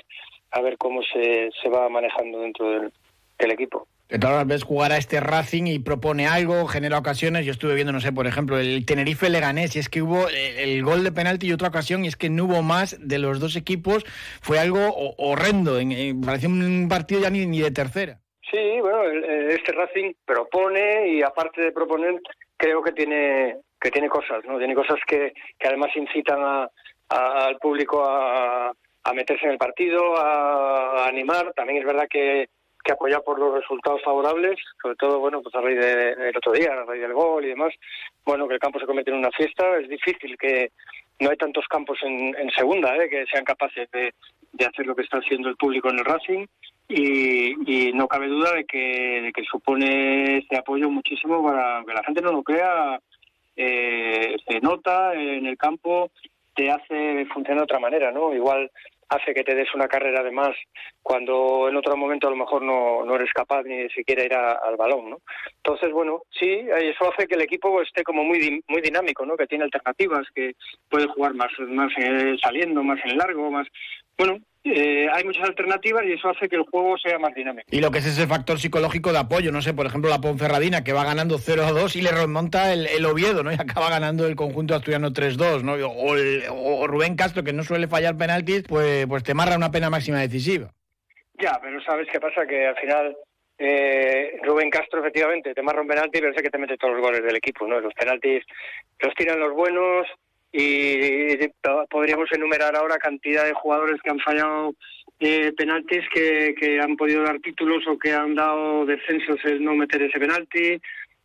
a 0.51 0.61
ver 0.61 0.77
cómo 0.77 1.01
se, 1.01 1.49
se 1.61 1.69
va 1.69 1.89
manejando 1.89 2.41
dentro 2.41 2.69
del 2.69 3.51
equipo 3.51 3.87
que 4.07 4.19
todas 4.19 4.45
las 4.47 4.63
jugar 4.63 4.91
a 4.91 4.97
este 4.97 5.19
Racing 5.19 5.67
y 5.67 5.79
propone 5.79 6.27
algo, 6.27 6.67
genera 6.67 6.97
ocasiones. 6.97 7.45
Yo 7.45 7.51
estuve 7.51 7.75
viendo, 7.75 7.93
no 7.93 7.99
sé, 7.99 8.11
por 8.11 8.27
ejemplo, 8.27 8.59
el 8.59 8.85
Tenerife 8.85 9.29
Leganés, 9.29 9.75
y 9.75 9.79
es 9.79 9.89
que 9.89 10.01
hubo 10.01 10.27
el, 10.29 10.83
gol 10.83 11.03
de 11.03 11.11
penalti 11.11 11.47
y 11.47 11.53
otra 11.53 11.69
ocasión, 11.69 12.05
y 12.05 12.07
es 12.07 12.15
que 12.15 12.29
no 12.29 12.45
hubo 12.45 12.61
más 12.61 12.97
de 12.99 13.19
los 13.19 13.39
dos 13.39 13.55
equipos. 13.55 14.03
Fue 14.41 14.59
algo 14.59 14.93
horrendo, 15.17 15.79
en, 15.79 15.91
en, 15.91 16.21
parecía 16.21 16.49
un 16.49 16.87
partido 16.89 17.21
ya 17.21 17.29
ni, 17.29 17.45
ni 17.45 17.61
de 17.61 17.71
tercera. 17.71 18.19
Sí, 18.51 18.79
bueno, 18.81 19.03
este 19.49 19.71
Racing 19.71 20.13
propone 20.25 21.07
y 21.07 21.23
aparte 21.23 21.61
de 21.61 21.71
proponer, 21.71 22.21
creo 22.57 22.83
que 22.83 22.91
tiene 22.91 23.57
que 23.83 23.91
tiene 23.91 24.07
cosas, 24.07 24.45
¿no? 24.45 24.57
Tiene 24.57 24.75
cosas 24.75 24.97
que, 25.05 25.33
que 25.59 25.67
además 25.67 25.89
incitan 25.95 26.39
a, 26.41 26.69
a, 27.09 27.45
al 27.45 27.57
público 27.57 28.01
a, 28.05 28.71
a 29.03 29.13
meterse 29.13 29.45
en 29.45 29.51
el 29.51 29.57
partido, 29.57 30.17
a, 30.17 31.03
a 31.03 31.07
animar. 31.07 31.51
También 31.53 31.79
es 31.79 31.85
verdad 31.85 32.07
que 32.09 32.47
que 32.83 32.91
apoyar 32.91 33.23
por 33.23 33.39
los 33.39 33.53
resultados 33.53 34.01
favorables, 34.03 34.59
sobre 34.81 34.95
todo, 34.95 35.19
bueno, 35.19 35.41
pues 35.41 35.55
a 35.55 35.61
raíz 35.61 35.79
del 35.79 36.15
de, 36.17 36.33
otro 36.35 36.51
día, 36.51 36.73
a 36.73 36.83
raíz 36.83 37.01
del 37.01 37.13
gol 37.13 37.45
y 37.45 37.49
demás, 37.49 37.73
bueno, 38.25 38.47
que 38.47 38.55
el 38.55 38.59
campo 38.59 38.79
se 38.79 38.85
convierte 38.85 39.11
en 39.11 39.17
una 39.17 39.31
fiesta, 39.31 39.77
es 39.79 39.87
difícil 39.87 40.37
que 40.37 40.71
no 41.19 41.29
hay 41.29 41.37
tantos 41.37 41.65
campos 41.67 41.97
en, 42.03 42.35
en 42.35 42.49
segunda, 42.51 42.95
¿eh? 42.97 43.09
que 43.09 43.25
sean 43.31 43.45
capaces 43.45 43.89
de, 43.91 44.13
de, 44.51 44.65
hacer 44.65 44.85
lo 44.85 44.95
que 44.95 45.03
está 45.03 45.19
haciendo 45.19 45.49
el 45.49 45.55
público 45.55 45.89
en 45.89 45.99
el 45.99 46.05
Racing 46.05 46.45
y, 46.89 47.87
y 47.89 47.93
no 47.93 48.07
cabe 48.07 48.27
duda 48.27 48.53
de 48.53 48.65
que, 48.65 49.21
de 49.21 49.31
que 49.31 49.43
supone 49.43 50.39
este 50.39 50.57
apoyo 50.57 50.89
muchísimo 50.89 51.43
para 51.43 51.83
que 51.85 51.93
la 51.93 52.03
gente 52.03 52.21
no 52.21 52.31
lo 52.31 52.43
crea, 52.43 52.99
eh, 53.55 54.35
se 54.45 54.59
nota 54.59 55.13
en 55.13 55.45
el 55.45 55.57
campo, 55.57 56.11
te 56.55 56.69
hace 56.69 57.25
funcionar 57.27 57.59
de 57.59 57.63
otra 57.63 57.79
manera, 57.79 58.11
¿no? 58.11 58.33
Igual 58.33 58.69
hace 59.13 59.33
que 59.33 59.43
te 59.43 59.55
des 59.55 59.73
una 59.73 59.87
carrera 59.87 60.23
de 60.23 60.31
más 60.31 60.55
cuando 61.01 61.67
en 61.69 61.75
otro 61.75 61.95
momento 61.95 62.27
a 62.27 62.31
lo 62.31 62.37
mejor 62.37 62.61
no, 62.61 63.05
no 63.05 63.15
eres 63.15 63.31
capaz 63.33 63.63
ni 63.63 63.89
siquiera 63.89 64.23
ir 64.23 64.33
a, 64.33 64.53
al 64.53 64.75
balón, 64.75 65.09
¿no? 65.09 65.17
Entonces, 65.57 65.91
bueno, 65.91 66.23
sí, 66.31 66.49
eso 66.49 67.11
hace 67.11 67.27
que 67.27 67.35
el 67.35 67.41
equipo 67.41 67.81
esté 67.81 68.03
como 68.03 68.23
muy 68.23 68.63
muy 68.67 68.81
dinámico, 68.81 69.25
¿no? 69.25 69.35
Que 69.37 69.47
tiene 69.47 69.65
alternativas, 69.65 70.27
que 70.33 70.53
puede 70.89 71.07
jugar 71.07 71.33
más, 71.33 71.51
más 71.67 71.91
eh, 71.97 72.35
saliendo, 72.41 72.83
más 72.83 72.99
en 73.05 73.17
largo, 73.17 73.51
más... 73.51 73.67
Bueno, 74.17 74.39
eh, 74.65 75.07
hay 75.13 75.25
muchas 75.25 75.43
alternativas 75.43 76.05
y 76.05 76.13
eso 76.13 76.29
hace 76.29 76.47
que 76.47 76.55
el 76.55 76.63
juego 76.63 76.97
sea 76.97 77.19
más 77.19 77.33
dinámico. 77.35 77.67
Y 77.69 77.81
lo 77.81 77.91
que 77.91 77.99
es 77.99 78.05
ese 78.05 78.27
factor 78.27 78.57
psicológico 78.59 79.11
de 79.11 79.19
apoyo, 79.19 79.51
no 79.51 79.61
sé, 79.61 79.73
por 79.73 79.85
ejemplo, 79.85 80.09
la 80.09 80.21
Ponferradina 80.21 80.85
que 80.85 80.93
va 80.93 81.03
ganando 81.03 81.37
0-2 81.37 81.95
y 81.97 82.01
le 82.01 82.11
remonta 82.11 82.71
el, 82.71 82.87
el, 82.87 83.05
Oviedo, 83.05 83.43
¿no? 83.43 83.51
Y 83.51 83.55
acaba 83.55 83.89
ganando 83.89 84.25
el 84.25 84.35
conjunto 84.37 84.73
asturiano 84.73 85.09
3-2, 85.09 85.63
¿no? 85.63 85.73
O, 85.73 86.15
el, 86.15 86.43
o, 86.49 86.87
Rubén 86.87 87.17
Castro, 87.17 87.43
que 87.43 87.51
no 87.51 87.63
suele 87.63 87.87
fallar 87.87 88.17
penaltis, 88.17 88.63
pues, 88.63 89.05
pues 89.07 89.23
te 89.23 89.33
marra 89.33 89.57
una 89.57 89.71
pena 89.71 89.89
máxima 89.89 90.19
decisiva. 90.19 90.71
Ya, 91.39 91.59
pero 91.61 91.81
¿sabes 91.81 92.07
qué 92.09 92.21
pasa? 92.21 92.45
Que 92.47 92.67
al 92.67 92.77
final 92.77 93.17
eh, 93.57 94.39
Rubén 94.43 94.69
Castro 94.69 95.01
efectivamente 95.01 95.53
te 95.53 95.61
marra 95.61 95.81
un 95.81 95.87
penalti, 95.87 96.19
pero 96.19 96.33
sé 96.33 96.41
que 96.41 96.49
te 96.49 96.57
mete 96.57 96.77
todos 96.77 96.93
los 96.93 97.03
goles 97.03 97.23
del 97.23 97.35
equipo, 97.35 97.67
¿no? 97.67 97.81
Los 97.81 97.93
penaltis 97.93 98.43
los 98.99 99.13
tiran 99.15 99.39
los 99.39 99.53
buenos, 99.53 100.07
y 100.55 101.35
podríamos 101.89 102.31
enumerar 102.31 102.75
ahora 102.75 102.97
cantidad 102.97 103.43
de 103.43 103.53
jugadores 103.53 103.99
que 104.01 104.11
han 104.11 104.19
fallado 104.19 104.75
eh, 105.19 105.51
penaltis 105.57 106.03
que, 106.13 106.53
que 106.59 106.79
han 106.79 106.95
podido 106.95 107.23
dar 107.23 107.39
títulos 107.39 107.83
o 107.87 107.97
que 107.97 108.13
han 108.13 108.35
dado 108.35 108.85
descensos 108.85 109.39
el 109.45 109.63
no 109.63 109.73
meter 109.73 110.03
ese 110.03 110.19
penalti 110.19 110.79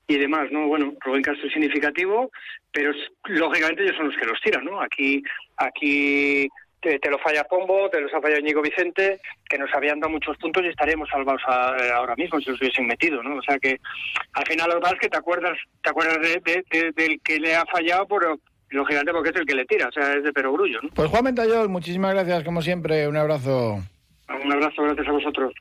y 0.07 0.17
demás, 0.17 0.51
¿no? 0.51 0.67
Bueno, 0.67 0.95
Rubén 1.01 1.23
Castro 1.23 1.47
es 1.47 1.53
significativo, 1.53 2.31
pero 2.73 2.93
lógicamente 3.27 3.83
ellos 3.83 3.97
son 3.97 4.07
los 4.07 4.17
que 4.17 4.25
los 4.25 4.41
tiran, 4.41 4.65
¿no? 4.65 4.81
Aquí, 4.81 5.23
aquí 5.59 6.49
te, 6.81 6.99
lo 7.11 7.19
falla 7.19 7.45
Pombo, 7.45 7.91
te 7.91 8.01
los 8.01 8.13
ha 8.15 8.21
fallado 8.21 8.41
Ñigo 8.41 8.63
Vicente, 8.63 9.21
que 9.49 9.59
nos 9.59 9.73
habían 9.75 10.01
dado 10.01 10.13
muchos 10.13 10.39
puntos 10.39 10.65
y 10.65 10.69
estaríamos 10.69 11.11
salvados 11.11 11.43
a, 11.47 11.77
ahora 11.97 12.17
mismo 12.17 12.41
si 12.41 12.51
los 12.51 12.61
hubiesen 12.61 12.87
metido, 12.87 13.23
¿no? 13.23 13.37
O 13.37 13.43
sea 13.43 13.59
que 13.59 13.79
al 14.33 14.47
final 14.47 14.71
lo 14.71 14.81
que 14.81 14.89
es 14.89 15.01
que 15.01 15.09
te 15.11 15.19
acuerdas, 15.19 15.59
te 15.83 15.91
acuerdas 15.91 16.19
de, 16.21 16.41
de, 16.41 16.65
de, 16.71 16.93
del 16.93 17.21
que 17.21 17.39
le 17.39 17.55
ha 17.55 17.67
fallado, 17.67 18.07
pero 18.07 18.39
lógicamente 18.71 19.13
porque 19.13 19.31
es 19.31 19.37
el 19.37 19.47
que 19.47 19.55
le 19.55 19.65
tira, 19.65 19.89
o 19.89 19.93
sea, 19.93 20.15
es 20.15 20.25
de 20.25 20.33
perogrullo, 20.33 20.81
¿no? 20.83 20.91
Pues 20.91 21.09
Juan 21.11 21.25
Mentayol, 21.25 21.69
muchísimas 21.69 22.13
gracias, 22.13 22.45
como 22.45 22.63
siempre, 22.63 23.09
un 23.09 23.17
abrazo. 23.17 23.83
Un 24.45 24.53
abrazo, 24.53 24.83
gracias 24.83 25.09
a 25.09 25.13
vosotros. 25.13 25.55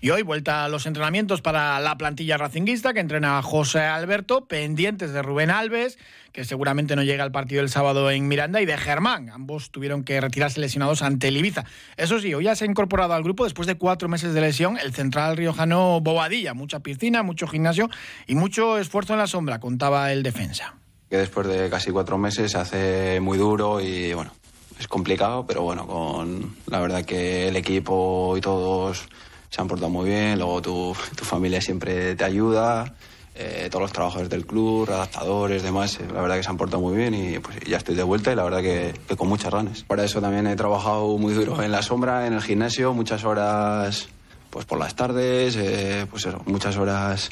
Y 0.00 0.10
hoy 0.10 0.22
vuelta 0.22 0.64
a 0.64 0.68
los 0.68 0.86
entrenamientos 0.86 1.40
para 1.40 1.80
la 1.80 1.96
plantilla 1.96 2.36
racinguista 2.36 2.92
que 2.92 3.00
entrena 3.00 3.38
a 3.38 3.42
José 3.42 3.80
Alberto, 3.80 4.46
pendientes 4.46 5.12
de 5.12 5.22
Rubén 5.22 5.50
Alves, 5.50 5.98
que 6.32 6.44
seguramente 6.44 6.94
no 6.94 7.02
llega 7.02 7.24
al 7.24 7.32
partido 7.32 7.60
del 7.60 7.70
sábado 7.70 8.10
en 8.10 8.28
Miranda, 8.28 8.60
y 8.60 8.66
de 8.66 8.76
Germán. 8.76 9.30
Ambos 9.30 9.70
tuvieron 9.70 10.04
que 10.04 10.20
retirarse 10.20 10.60
lesionados 10.60 11.02
ante 11.02 11.28
el 11.28 11.36
Ibiza. 11.36 11.64
Eso 11.96 12.20
sí, 12.20 12.34
hoy 12.34 12.44
ya 12.44 12.54
se 12.54 12.64
ha 12.64 12.68
incorporado 12.68 13.14
al 13.14 13.22
grupo 13.22 13.44
después 13.44 13.66
de 13.66 13.76
cuatro 13.76 14.08
meses 14.08 14.34
de 14.34 14.40
lesión 14.40 14.78
el 14.78 14.92
central 14.92 15.36
riojano 15.36 16.00
Bobadilla. 16.00 16.54
Mucha 16.54 16.80
piscina, 16.80 17.22
mucho 17.22 17.46
gimnasio 17.46 17.88
y 18.26 18.34
mucho 18.34 18.78
esfuerzo 18.78 19.14
en 19.14 19.20
la 19.20 19.26
sombra, 19.26 19.58
contaba 19.58 20.12
el 20.12 20.22
defensa. 20.22 20.74
Que 21.08 21.16
después 21.16 21.46
de 21.46 21.70
casi 21.70 21.90
cuatro 21.90 22.18
meses 22.18 22.52
se 22.52 22.58
hace 22.58 23.20
muy 23.20 23.38
duro 23.38 23.80
y 23.80 24.14
bueno, 24.14 24.32
es 24.78 24.88
complicado, 24.88 25.46
pero 25.46 25.62
bueno, 25.62 25.86
con 25.86 26.56
la 26.66 26.80
verdad 26.80 27.04
que 27.04 27.48
el 27.48 27.56
equipo 27.56 28.34
y 28.36 28.40
todos 28.40 29.06
se 29.50 29.60
han 29.60 29.68
portado 29.68 29.90
muy 29.90 30.08
bien, 30.08 30.38
luego 30.38 30.60
tu, 30.60 30.96
tu 31.16 31.24
familia 31.24 31.60
siempre 31.60 32.16
te 32.16 32.24
ayuda, 32.24 32.94
eh, 33.36 33.68
todos 33.70 33.82
los 33.82 33.92
trabajadores 33.92 34.30
del 34.30 34.46
club, 34.46 34.88
adaptadores, 34.90 35.62
demás, 35.62 35.98
eh, 36.00 36.06
la 36.12 36.22
verdad 36.22 36.36
que 36.36 36.42
se 36.42 36.50
han 36.50 36.56
portado 36.56 36.80
muy 36.80 36.96
bien 36.96 37.14
y 37.14 37.38
pues 37.38 37.58
ya 37.66 37.76
estoy 37.76 37.94
de 37.94 38.02
vuelta 38.02 38.32
y 38.32 38.36
la 38.36 38.44
verdad 38.44 38.62
que, 38.62 38.94
que 39.06 39.16
con 39.16 39.28
muchas 39.28 39.52
ganas. 39.52 39.82
Para 39.84 40.04
eso 40.04 40.20
también 40.20 40.46
he 40.46 40.56
trabajado 40.56 41.18
muy 41.18 41.34
duro 41.34 41.62
en 41.62 41.72
la 41.72 41.82
sombra, 41.82 42.26
en 42.26 42.32
el 42.32 42.42
gimnasio, 42.42 42.94
muchas 42.94 43.24
horas 43.24 44.08
pues 44.50 44.66
por 44.66 44.78
las 44.78 44.94
tardes, 44.94 45.56
eh, 45.56 46.06
pues 46.08 46.26
eso, 46.26 46.40
muchas 46.46 46.76
horas 46.76 47.30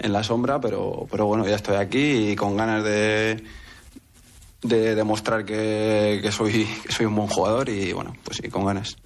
en 0.00 0.12
la 0.12 0.22
sombra, 0.24 0.60
pero, 0.60 1.06
pero 1.10 1.26
bueno, 1.26 1.46
ya 1.46 1.56
estoy 1.56 1.76
aquí 1.76 2.30
y 2.30 2.36
con 2.36 2.56
ganas 2.56 2.82
de, 2.82 3.42
de 4.62 4.94
demostrar 4.94 5.44
que, 5.44 6.20
que, 6.22 6.32
soy, 6.32 6.66
que 6.86 6.92
soy 6.92 7.06
un 7.06 7.14
buen 7.14 7.28
jugador 7.28 7.68
y 7.68 7.92
bueno, 7.92 8.14
pues 8.24 8.38
sí, 8.42 8.48
con 8.48 8.64
ganas. 8.64 8.96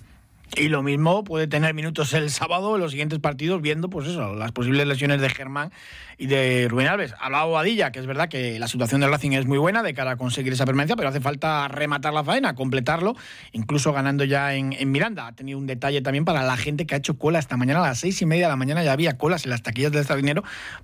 Y 0.57 0.69
lo 0.69 0.85
mismo 0.85 1.25
puede 1.25 1.49
tener 1.49 1.75
minutos 1.75 2.15
el 2.15 2.31
sábado 2.31 2.77
en 2.77 2.81
los 2.81 2.93
siguientes 2.93 3.19
partidos 3.19 3.61
viendo 3.61 3.91
pues 3.91 4.07
eso, 4.07 4.35
las 4.35 4.53
posibles 4.53 4.87
lesiones 4.87 5.21
de 5.21 5.29
Germán 5.29 5.73
y 6.17 6.27
de 6.27 6.69
Rubén 6.69 6.87
Alves. 6.87 7.13
Hablaba 7.19 7.47
Badilla, 7.47 7.91
que 7.91 7.99
es 7.99 8.07
verdad 8.07 8.29
que 8.29 8.59
la 8.61 8.69
situación 8.69 9.01
del 9.01 9.11
Racing 9.11 9.33
es 9.33 9.47
muy 9.47 9.59
buena 9.59 9.83
de 9.83 9.95
cara 9.95 10.13
a 10.13 10.17
conseguir 10.17 10.53
esa 10.53 10.65
permanencia, 10.65 10.95
pero 10.95 11.09
hace 11.09 11.21
falta 11.21 11.67
rematar 11.67 12.15
la 12.15 12.23
faena, 12.23 12.55
completarlo, 12.55 13.17
incluso 13.53 13.93
ganando 13.93 14.23
ya 14.23 14.55
en, 14.55 14.73
en, 14.73 14.93
Miranda. 14.93 15.27
Ha 15.27 15.33
tenido 15.33 15.59
un 15.59 15.67
detalle 15.67 16.03
también 16.03 16.25
para 16.25 16.45
la 16.45 16.57
gente 16.57 16.87
que 16.87 16.95
ha 16.95 16.99
hecho 16.99 17.19
cola 17.19 17.41
esta 17.41 17.57
mañana 17.57 17.81
a 17.81 17.89
las 17.89 17.99
seis 17.99 18.23
y 18.23 18.27
media 18.27 18.47
de 18.47 18.51
la 18.51 18.57
mañana 18.57 18.85
ya 18.85 18.93
había 18.93 19.19
colas 19.19 19.45
en 19.45 19.51
las 19.51 19.63
taquillas 19.63 19.91
del 19.91 20.03
Estado 20.03 20.23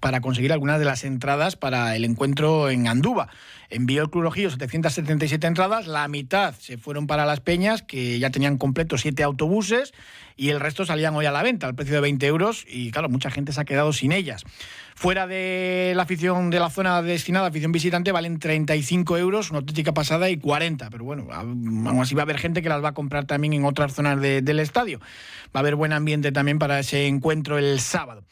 para 0.01 0.21
conseguir 0.21 0.53
algunas 0.53 0.81
de 0.81 0.85
las 0.85 1.05
entradas 1.05 1.55
para 1.55 1.95
el 1.95 2.05
encuentro 2.05 2.71
en 2.71 2.89
Andúba. 2.89 3.29
Envió 3.71 4.03
el 4.03 4.11
Club 4.11 4.25
Rojillo 4.25 4.51
777 4.51 5.47
entradas, 5.47 5.87
la 5.87 6.07
mitad 6.09 6.55
se 6.59 6.77
fueron 6.77 7.07
para 7.07 7.25
las 7.25 7.41
Peñas, 7.41 7.83
que 7.83 8.19
ya 8.19 8.31
tenían 8.31 8.59
completos 8.59 9.03
siete 9.03 9.23
autobuses, 9.23 9.93
y 10.37 10.49
el 10.49 10.59
resto 10.59 10.85
salían 10.85 11.15
hoy 11.15 11.27
a 11.27 11.31
la 11.31 11.43
venta 11.43 11.67
al 11.67 11.77
precio 11.77 11.95
de 11.95 12.01
20 12.01 12.27
euros, 12.27 12.65
y 12.69 12.91
claro, 12.91 13.09
mucha 13.09 13.31
gente 13.31 13.53
se 13.53 13.61
ha 13.61 13.65
quedado 13.65 13.93
sin 13.93 14.11
ellas. 14.11 14.45
Fuera 15.01 15.27
de 15.27 15.93
la 15.97 16.03
afición 16.03 16.51
de 16.51 16.61
la 16.61 16.69
zona 16.69 17.01
destinada 17.01 17.47
a 17.47 17.49
afición 17.49 17.73
visitante 17.73 18.13
valen 18.13 18.39
35 18.39 19.17
euros, 19.17 19.51
una 19.51 19.61
auténtica 19.61 19.95
pasada 19.95 20.29
y 20.29 20.37
40. 20.37 20.91
Pero 20.91 21.05
bueno, 21.05 21.29
aún 21.33 22.01
así 22.01 22.15
va 22.15 22.21
a 22.21 22.25
haber 22.25 22.37
gente 22.37 22.61
que 22.61 22.69
las 22.69 22.85
va 22.85 22.89
a 22.89 22.95
comprar 22.95 23.25
también 23.25 23.55
en 23.55 23.65
otras 23.65 23.95
zonas 23.95 24.21
de, 24.21 24.43
del 24.43 24.61
estadio. 24.61 25.01
Va 25.55 25.55
a 25.55 25.59
haber 25.61 25.77
buen 25.77 25.95
ambiente 25.95 26.33
también 26.33 26.59
para 26.59 26.81
ese 26.81 27.07
encuentro 27.07 27.57
el 27.57 27.81
sábado. 27.81 28.25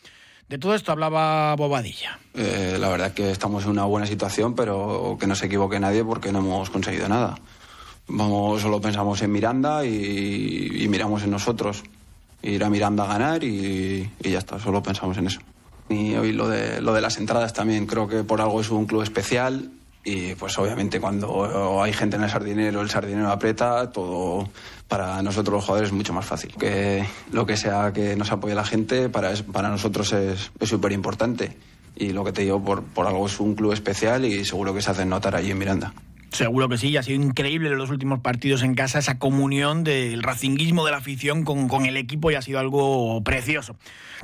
De 0.48 0.56
todo 0.56 0.74
esto 0.74 0.92
hablaba 0.92 1.54
Bobadilla. 1.56 2.18
Eh, 2.34 2.76
la 2.80 2.88
verdad 2.88 3.12
que 3.12 3.30
estamos 3.30 3.64
en 3.64 3.70
una 3.70 3.84
buena 3.84 4.06
situación, 4.06 4.54
pero 4.54 5.16
que 5.20 5.26
no 5.26 5.34
se 5.34 5.46
equivoque 5.46 5.78
nadie 5.78 6.02
porque 6.04 6.32
no 6.32 6.38
hemos 6.38 6.70
conseguido 6.70 7.08
nada. 7.08 7.38
Vamos, 8.06 8.62
solo 8.62 8.80
pensamos 8.80 9.20
en 9.20 9.30
Miranda 9.30 9.84
y, 9.84 10.86
miramos 10.88 11.22
en 11.22 11.30
nosotros. 11.30 11.82
Ir 12.40 12.64
a 12.64 12.70
Miranda 12.70 13.04
a 13.04 13.08
ganar 13.08 13.44
y, 13.44 14.10
ya 14.20 14.38
está, 14.38 14.58
solo 14.58 14.82
pensamos 14.82 15.18
en 15.18 15.26
eso. 15.26 15.40
Y 15.90 16.14
hoy 16.14 16.32
lo 16.32 16.48
de 16.48 17.00
las 17.00 17.18
entradas 17.18 17.52
también, 17.52 17.86
creo 17.86 18.08
que 18.08 18.24
por 18.24 18.40
algo 18.40 18.60
es 18.62 18.70
un 18.70 18.86
club 18.86 19.02
especial 19.02 19.70
y 20.08 20.34
pues 20.36 20.58
obviamente 20.58 21.00
cuando 21.00 21.82
hay 21.82 21.92
gente 21.92 22.16
en 22.16 22.24
el 22.24 22.30
sardinero, 22.30 22.80
el 22.80 22.88
sardinero 22.88 23.30
aprieta, 23.30 23.92
todo 23.92 24.48
para 24.88 25.20
nosotros 25.22 25.56
los 25.56 25.64
jugadores 25.64 25.90
es 25.90 25.94
mucho 25.94 26.14
más 26.14 26.24
fácil. 26.24 26.54
Que 26.58 27.04
lo 27.30 27.44
que 27.44 27.58
sea 27.58 27.92
que 27.92 28.16
nos 28.16 28.32
apoye 28.32 28.54
la 28.54 28.64
gente, 28.64 29.10
para, 29.10 29.34
para 29.52 29.68
nosotros 29.68 30.14
es 30.14 30.50
súper 30.62 30.92
importante. 30.92 31.58
Y 31.94 32.10
lo 32.10 32.24
que 32.24 32.32
te 32.32 32.42
digo, 32.42 32.64
por, 32.64 32.84
por 32.84 33.06
algo 33.06 33.26
es 33.26 33.38
un 33.38 33.54
club 33.54 33.72
especial 33.72 34.24
y 34.24 34.46
seguro 34.46 34.72
que 34.72 34.80
se 34.80 34.90
hacen 34.90 35.10
notar 35.10 35.36
allí 35.36 35.50
en 35.50 35.58
Miranda. 35.58 35.92
Seguro 36.30 36.68
que 36.68 36.76
sí, 36.76 36.96
ha 36.96 37.02
sido 37.02 37.22
increíble 37.22 37.70
los 37.70 37.90
últimos 37.90 38.20
partidos 38.20 38.62
en 38.62 38.74
casa 38.74 38.98
esa 38.98 39.18
comunión 39.18 39.82
del 39.82 40.22
racinguismo 40.22 40.84
de 40.84 40.92
la 40.92 40.98
afición 40.98 41.44
con, 41.44 41.68
con, 41.68 41.86
el 41.86 41.96
equipo 41.96 42.30
y 42.30 42.34
ha 42.34 42.42
sido 42.42 42.58
algo 42.58 43.22
precioso. 43.24 43.76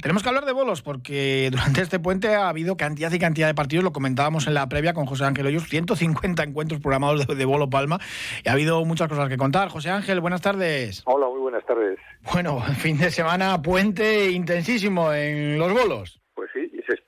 Tenemos 0.02 0.22
que 0.22 0.28
hablar 0.28 0.44
de 0.44 0.52
bolos 0.52 0.82
porque 0.82 1.48
durante 1.50 1.80
este 1.80 1.98
puente 1.98 2.34
ha 2.34 2.48
habido 2.48 2.76
cantidad 2.76 3.10
y 3.10 3.18
cantidad 3.18 3.46
de 3.46 3.54
partidos, 3.54 3.84
lo 3.84 3.92
comentábamos 3.92 4.46
en 4.46 4.54
la 4.54 4.68
previa 4.68 4.92
con 4.92 5.06
José 5.06 5.24
Ángel 5.24 5.46
Hoyos, 5.46 5.68
150 5.68 6.42
encuentros 6.42 6.80
programados 6.80 7.26
de, 7.26 7.34
de 7.34 7.44
Bolo 7.44 7.70
Palma 7.70 7.98
y 8.44 8.48
ha 8.48 8.52
habido 8.52 8.84
muchas 8.84 9.08
cosas 9.08 9.28
que 9.28 9.36
contar. 9.36 9.68
José 9.70 9.90
Ángel, 9.90 10.20
buenas 10.20 10.42
tardes. 10.42 11.02
Hola, 11.06 11.26
muy 11.28 11.40
buenas 11.40 11.64
tardes. 11.64 11.98
Bueno, 12.32 12.60
fin 12.78 12.98
de 12.98 13.10
semana 13.10 13.60
puente 13.62 14.30
intensísimo 14.30 15.12
en 15.12 15.58
los 15.58 15.72
bolos. 15.72 16.20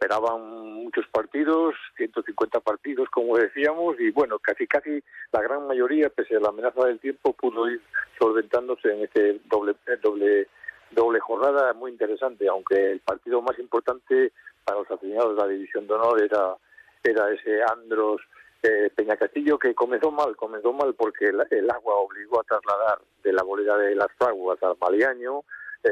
Esperaban 0.06 0.84
muchos 0.84 1.04
partidos, 1.08 1.74
150 1.96 2.60
partidos, 2.60 3.08
como 3.10 3.36
decíamos, 3.36 3.98
y 3.98 4.12
bueno, 4.12 4.38
casi 4.38 4.64
casi 4.68 5.02
la 5.32 5.42
gran 5.42 5.66
mayoría, 5.66 6.10
pese 6.10 6.36
a 6.36 6.40
la 6.40 6.50
amenaza 6.50 6.84
del 6.84 7.00
tiempo, 7.00 7.32
pudo 7.32 7.68
ir 7.68 7.80
solventándose 8.16 8.92
en 8.92 9.02
este 9.02 9.40
doble 9.46 9.74
doble 10.00 10.46
doble 10.92 11.18
jornada 11.18 11.72
muy 11.72 11.90
interesante, 11.90 12.46
aunque 12.46 12.92
el 12.92 13.00
partido 13.00 13.42
más 13.42 13.58
importante 13.58 14.30
para 14.64 14.78
los 14.78 14.90
aficionados 14.92 15.34
de 15.34 15.42
la 15.42 15.48
División 15.48 15.88
de 15.88 15.94
Honor 15.94 16.22
era 16.22 16.54
era 17.02 17.28
ese 17.32 17.60
Andros 17.64 18.22
eh, 18.62 18.90
Peña 18.94 19.16
Castillo 19.16 19.58
que 19.58 19.74
comenzó 19.74 20.12
mal, 20.12 20.36
comenzó 20.36 20.72
mal 20.72 20.94
porque 20.94 21.24
el, 21.24 21.44
el, 21.50 21.68
agua 21.68 21.96
obligó 21.96 22.40
a 22.40 22.44
trasladar 22.44 23.00
de 23.24 23.32
la 23.32 23.42
bolera 23.42 23.76
de 23.76 23.96
las 23.96 24.12
Fraguas 24.16 24.62
al 24.62 24.76
Maliaño, 24.80 25.42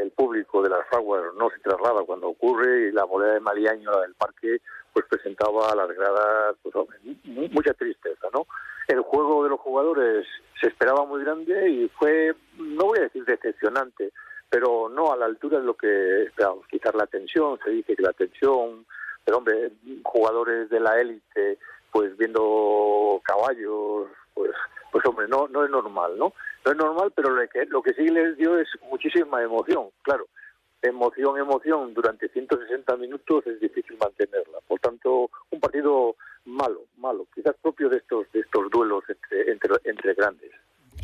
el 0.03 0.11
público 0.11 0.63
de 0.63 0.71
las 0.71 0.87
Fraguas 0.89 1.23
no 1.37 1.51
se 1.51 1.59
traslada 1.61 2.03
cuando 2.05 2.29
ocurre 2.29 2.89
y 2.89 2.93
la 2.93 3.05
bolera 3.05 3.35
de 3.35 3.41
Maliaño, 3.41 4.01
del 4.01 4.15
parque, 4.15 4.59
pues 4.93 5.07
presentaba 5.09 5.71
a 5.71 5.77
las 5.77 5.89
gradas 5.89 6.57
pues, 6.63 6.75
mucha 7.25 7.75
tristeza, 7.75 8.29
¿no? 8.33 8.47
El 8.89 9.01
juego 9.01 9.45
de 9.45 9.51
los 9.51 9.61
jugadores 9.61 10.27
se 10.61 10.69
esperaba 10.69 11.05
muy 11.05 11.25
grande 11.25 11.69
y 11.71 11.89
fue, 11.99 12.35
no 12.59 12.87
voy 12.87 12.99
a 12.99 13.03
decir 13.03 13.25
decepcionante, 13.25 14.13
pero 14.49 14.89
no 14.89 15.13
a 15.13 15.17
la 15.17 15.27
altura 15.27 15.59
de 15.59 15.65
lo 15.65 15.75
que 15.75 16.25
esperábamos. 16.25 16.67
Quitar 16.69 16.95
la 16.95 17.07
tensión, 17.07 17.59
se 17.65 17.71
dice 17.71 17.97
que 17.97 18.03
la 18.03 18.13
tensión, 18.13 18.87
pero 19.25 19.39
hombre, 19.39 19.73
jugadores 20.05 20.69
de 20.71 20.81
la 20.81 21.01
élite, 21.01 21.59
pues 21.91 22.17
viendo 22.17 23.21
caballos, 23.25 24.09
pues, 24.35 24.53
pues 24.93 25.05
hombre, 25.07 25.24
no, 25.35 25.49
no 25.49 25.65
es 25.65 25.71
normal, 25.71 26.17
¿no? 26.19 26.33
No 26.65 26.71
es 26.71 26.77
normal, 26.77 27.13
pero 27.15 27.31
lo 27.31 27.49
que, 27.49 27.67
lo 27.67 27.83
que 27.83 27.95
sí 27.95 28.09
les 28.09 28.37
dio 28.37 28.59
es 28.59 28.69
muchísima 28.91 29.43
emoción, 29.43 29.89
claro. 30.03 30.27
Emoción, 30.83 31.39
emoción 31.39 31.95
durante 31.95 32.29
160 32.29 32.97
minutos 32.99 33.47
es 33.47 33.59
difícil 33.59 33.97
mantenerla. 33.99 34.59
Por 34.69 34.79
tanto, 34.81 35.31
un 35.51 35.61
partido 35.61 36.15
malo, 36.45 36.83
malo, 36.99 37.27
quizás 37.35 37.55
propio 37.63 37.89
de 37.89 37.97
estos 37.97 38.31
de 38.33 38.41
estos 38.41 38.71
duelos 38.71 39.03
entre, 39.09 39.51
entre, 39.51 39.75
entre 39.85 40.15
grandes. 40.15 40.51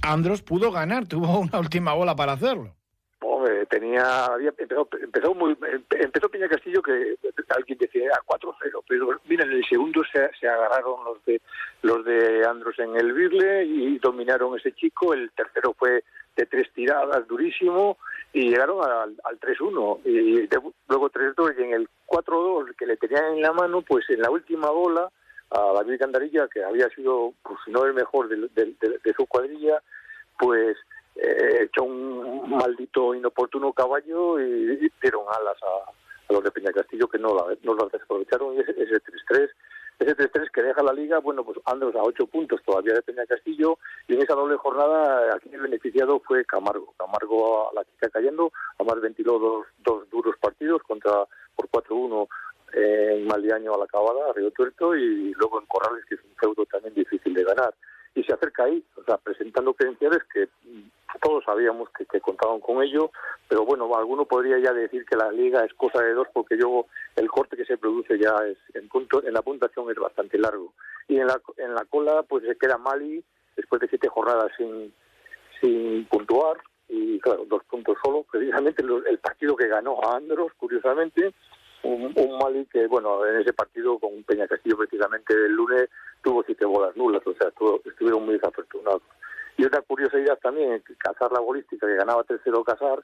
Andros 0.02 0.42
pudo 0.42 0.70
ganar, 0.70 1.08
tuvo 1.08 1.40
una 1.40 1.58
última 1.58 1.94
bola 1.94 2.14
para 2.14 2.32
hacerlo. 2.32 2.74
Hombre, 3.50 3.66
tenía, 3.66 4.26
había 4.26 4.50
empezado, 4.50 4.88
empezó 5.00 5.34
muy, 5.34 5.56
empezó 5.90 6.28
Peña 6.28 6.48
Castillo 6.48 6.82
que 6.82 7.16
alguien 7.48 7.78
decía 7.78 8.10
a 8.14 8.24
4-0, 8.24 8.54
pero 8.88 9.20
mira, 9.26 9.44
en 9.44 9.52
el 9.52 9.64
segundo 9.64 10.02
se, 10.12 10.30
se, 10.38 10.48
agarraron 10.48 11.04
los 11.04 11.24
de 11.24 11.40
los 11.82 12.04
de 12.04 12.46
Andros 12.46 12.78
en 12.78 12.96
el 12.96 13.12
Birle 13.12 13.64
y 13.64 13.98
dominaron 13.98 14.56
ese 14.56 14.72
chico, 14.72 15.14
el 15.14 15.30
tercero 15.32 15.74
fue 15.76 16.04
de 16.36 16.46
tres 16.46 16.70
tiradas 16.72 17.26
durísimo 17.26 17.98
y 18.32 18.50
llegaron 18.50 18.84
al, 18.84 19.16
al 19.24 19.40
3-1 19.40 20.00
y 20.04 20.46
de, 20.46 20.60
luego 20.88 21.10
3-2 21.10 21.54
y 21.58 21.62
en 21.64 21.72
el 21.72 21.88
4-2 22.06 22.76
que 22.76 22.86
le 22.86 22.96
tenían 22.98 23.34
en 23.34 23.42
la 23.42 23.52
mano, 23.52 23.82
pues 23.82 24.08
en 24.10 24.20
la 24.20 24.30
última 24.30 24.70
bola 24.70 25.10
a 25.50 25.72
David 25.74 25.98
Candarilla, 25.98 26.46
que 26.46 26.62
había 26.62 26.88
sido, 26.90 27.34
pues 27.42 27.58
no 27.66 27.84
el 27.84 27.94
mejor 27.94 28.28
de, 28.28 28.36
de, 28.54 28.74
de 29.02 29.12
su 29.14 29.26
cuadrilla, 29.26 29.82
pues 30.38 30.76
eh, 31.16 31.64
echó 31.64 31.84
un 31.84 32.50
maldito 32.50 33.14
inoportuno 33.14 33.72
caballo 33.72 34.40
y, 34.40 34.90
dieron 35.02 35.24
alas 35.28 35.56
a, 35.62 35.90
a, 35.90 36.32
los 36.32 36.44
de 36.44 36.50
Peña 36.50 36.72
Castillo 36.72 37.08
que 37.08 37.18
no, 37.18 37.34
la, 37.34 37.56
no 37.62 37.74
lo 37.74 37.88
desaprovecharon 37.88 38.54
y 38.54 38.60
ese 38.60 39.02
3-3 39.02 39.50
ese 40.00 40.16
3-3 40.16 40.50
que 40.50 40.62
deja 40.62 40.82
la 40.82 40.94
liga, 40.94 41.18
bueno, 41.18 41.44
pues 41.44 41.58
Andros 41.66 41.94
a 41.94 42.02
8 42.02 42.26
puntos 42.26 42.62
todavía 42.64 42.94
de 42.94 43.02
Peña 43.02 43.26
Castillo 43.26 43.78
y 44.08 44.14
en 44.14 44.22
esa 44.22 44.34
doble 44.34 44.56
jornada 44.56 45.34
aquí 45.34 45.50
el 45.52 45.60
beneficiado 45.60 46.20
fue 46.20 46.44
Camargo. 46.46 46.94
Camargo 46.96 47.70
a 47.70 47.74
la 47.74 47.84
chica 47.84 48.08
cayendo, 48.08 48.50
además 48.78 49.02
ventiló 49.02 49.38
dos, 49.38 49.66
dos 49.84 50.08
duros 50.08 50.34
partidos 50.40 50.82
contra 50.84 51.26
por 51.54 51.68
4-1 51.68 52.28
en 52.72 53.26
Maldiaño 53.26 53.74
a 53.74 53.78
la 53.78 53.84
acabada, 53.84 54.30
a 54.30 54.32
Río 54.32 54.50
Tuerto 54.52 54.96
y 54.96 55.34
luego 55.34 55.60
en 55.60 55.66
Corrales, 55.66 56.04
que 56.06 56.14
es 56.14 56.20
un 56.22 56.34
feudo 56.36 56.64
también 56.66 56.94
difícil 56.94 57.34
de 57.34 57.44
ganar. 57.44 57.74
Y 58.14 58.24
se 58.24 58.32
acerca 58.32 58.64
ahí, 58.64 58.84
o 58.96 59.04
sea, 59.04 59.18
presentando 59.18 59.72
credenciales 59.74 60.22
que 60.32 60.48
todos 61.20 61.44
sabíamos 61.44 61.88
que, 61.90 62.20
contaban 62.20 62.60
con 62.60 62.82
ello, 62.82 63.10
pero 63.48 63.64
bueno, 63.64 63.94
alguno 63.96 64.24
podría 64.24 64.58
ya 64.58 64.72
decir 64.72 65.04
que 65.04 65.16
la 65.16 65.30
liga 65.30 65.64
es 65.64 65.74
cosa 65.74 66.00
de 66.02 66.14
dos 66.14 66.28
porque 66.32 66.56
yo 66.58 66.86
el 67.16 67.28
corte 67.28 67.56
que 67.56 67.64
se 67.64 67.78
produce 67.78 68.18
ya 68.18 68.34
es 68.46 68.58
en 68.74 68.88
punto 68.88 69.22
en 69.24 69.34
la 69.34 69.42
puntuación 69.42 69.90
es 69.90 69.96
bastante 69.96 70.38
largo. 70.38 70.72
Y 71.08 71.18
en 71.18 71.26
la 71.26 71.40
en 71.56 71.74
la 71.74 71.84
cola 71.84 72.22
pues 72.22 72.44
se 72.44 72.56
queda 72.56 72.78
Mali 72.78 73.22
después 73.56 73.80
de 73.80 73.88
siete 73.88 74.08
jornadas 74.08 74.50
sin 74.56 74.92
sin 75.60 76.04
puntuar 76.06 76.58
y 76.88 77.18
claro 77.20 77.44
dos 77.46 77.64
puntos 77.64 77.96
solo. 78.02 78.24
Precisamente 78.30 78.82
el 78.82 79.18
partido 79.18 79.56
que 79.56 79.68
ganó 79.68 80.00
a 80.02 80.16
Andros 80.16 80.52
curiosamente 80.56 81.34
un, 81.82 82.12
un 82.14 82.38
Mali 82.38 82.66
que, 82.66 82.86
bueno, 82.86 83.24
en 83.26 83.40
ese 83.40 83.52
partido 83.52 83.98
con 83.98 84.22
Peña 84.24 84.46
Castillo 84.46 84.76
precisamente 84.76 85.32
el 85.32 85.52
lunes 85.52 85.88
tuvo 86.30 86.44
siete 86.44 86.64
bolas 86.64 86.96
nulas, 86.96 87.22
o 87.26 87.34
sea, 87.34 87.48
estuvieron 87.84 88.24
muy 88.24 88.34
desafortunados. 88.34 89.02
Y 89.56 89.64
otra 89.64 89.82
curiosidad 89.82 90.38
también, 90.40 90.80
cazar 90.96 91.32
la 91.32 91.40
bolística, 91.40 91.88
que 91.88 91.96
ganaba 91.96 92.24
3-0 92.24 92.64
cazar, 92.64 93.02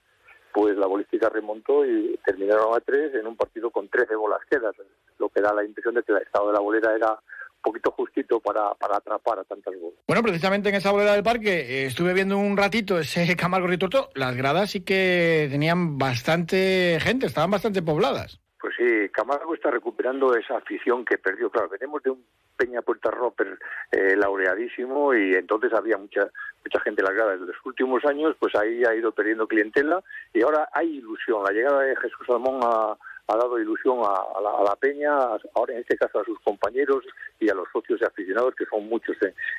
pues 0.54 0.76
la 0.76 0.86
bolística 0.86 1.28
remontó 1.28 1.84
y 1.84 2.18
terminaron 2.24 2.72
a 2.72 2.80
3 2.80 3.16
en 3.16 3.26
un 3.26 3.36
partido 3.36 3.70
con 3.70 3.88
13 3.88 4.14
bolas 4.14 4.38
quedas, 4.48 4.76
lo 5.18 5.28
que 5.28 5.40
da 5.40 5.52
la 5.52 5.64
impresión 5.64 5.96
de 5.96 6.04
que 6.04 6.12
el 6.12 6.22
estado 6.22 6.46
de 6.46 6.52
la 6.52 6.60
bolera 6.60 6.94
era 6.94 7.10
un 7.10 7.62
poquito 7.62 7.90
justito 7.90 8.38
para, 8.38 8.72
para 8.74 8.98
atrapar 8.98 9.40
a 9.40 9.44
tantas 9.44 9.74
bolas. 9.74 9.98
Bueno, 10.06 10.22
precisamente 10.22 10.68
en 10.68 10.76
esa 10.76 10.92
bolera 10.92 11.14
del 11.14 11.24
parque 11.24 11.50
eh, 11.50 11.86
estuve 11.86 12.14
viendo 12.14 12.38
un 12.38 12.56
ratito 12.56 12.96
ese 13.00 13.34
Camargo 13.36 13.66
Ritorto, 13.66 14.10
las 14.14 14.36
gradas 14.36 14.70
sí 14.70 14.84
que 14.84 15.48
tenían 15.50 15.98
bastante 15.98 16.98
gente, 17.00 17.26
estaban 17.26 17.50
bastante 17.50 17.82
pobladas. 17.82 18.40
Pues 18.60 18.72
sí, 18.78 19.08
Camargo 19.10 19.52
está 19.52 19.72
recuperando 19.72 20.34
esa 20.36 20.58
afición 20.58 21.04
que 21.04 21.18
perdió. 21.18 21.50
Claro, 21.50 21.68
venimos 21.68 22.02
de 22.04 22.10
un 22.10 22.24
Peña 22.56 22.82
Puerta 22.82 23.10
Roper 23.10 23.58
eh, 23.92 24.16
laureadísimo 24.16 25.14
y 25.14 25.34
entonces 25.34 25.72
había 25.72 25.96
mucha 25.96 26.30
mucha 26.66 26.80
gente 26.80 27.00
en 27.00 27.06
las 27.06 27.14
gradas. 27.14 27.40
En 27.40 27.46
los 27.46 27.56
últimos 27.64 28.04
años, 28.04 28.36
pues 28.38 28.54
ahí 28.56 28.84
ha 28.84 28.94
ido 28.94 29.12
perdiendo 29.12 29.46
clientela 29.46 30.02
y 30.32 30.42
ahora 30.42 30.68
hay 30.72 30.98
ilusión. 30.98 31.44
La 31.44 31.52
llegada 31.52 31.82
de 31.82 31.96
Jesús 31.96 32.26
Salmón 32.26 32.60
ha, 32.62 32.96
dado 33.28 33.58
ilusión 33.58 34.00
a, 34.04 34.40
la, 34.40 34.76
Peña, 34.76 35.12
ahora 35.54 35.74
en 35.74 35.80
este 35.80 35.96
caso 35.96 36.20
a 36.20 36.24
sus 36.24 36.38
compañeros 36.40 37.04
y 37.40 37.48
a 37.48 37.54
los 37.54 37.68
socios 37.72 38.00
y 38.00 38.04
aficionados, 38.04 38.54
que 38.54 38.66
son 38.66 38.88
muchos 38.88 39.16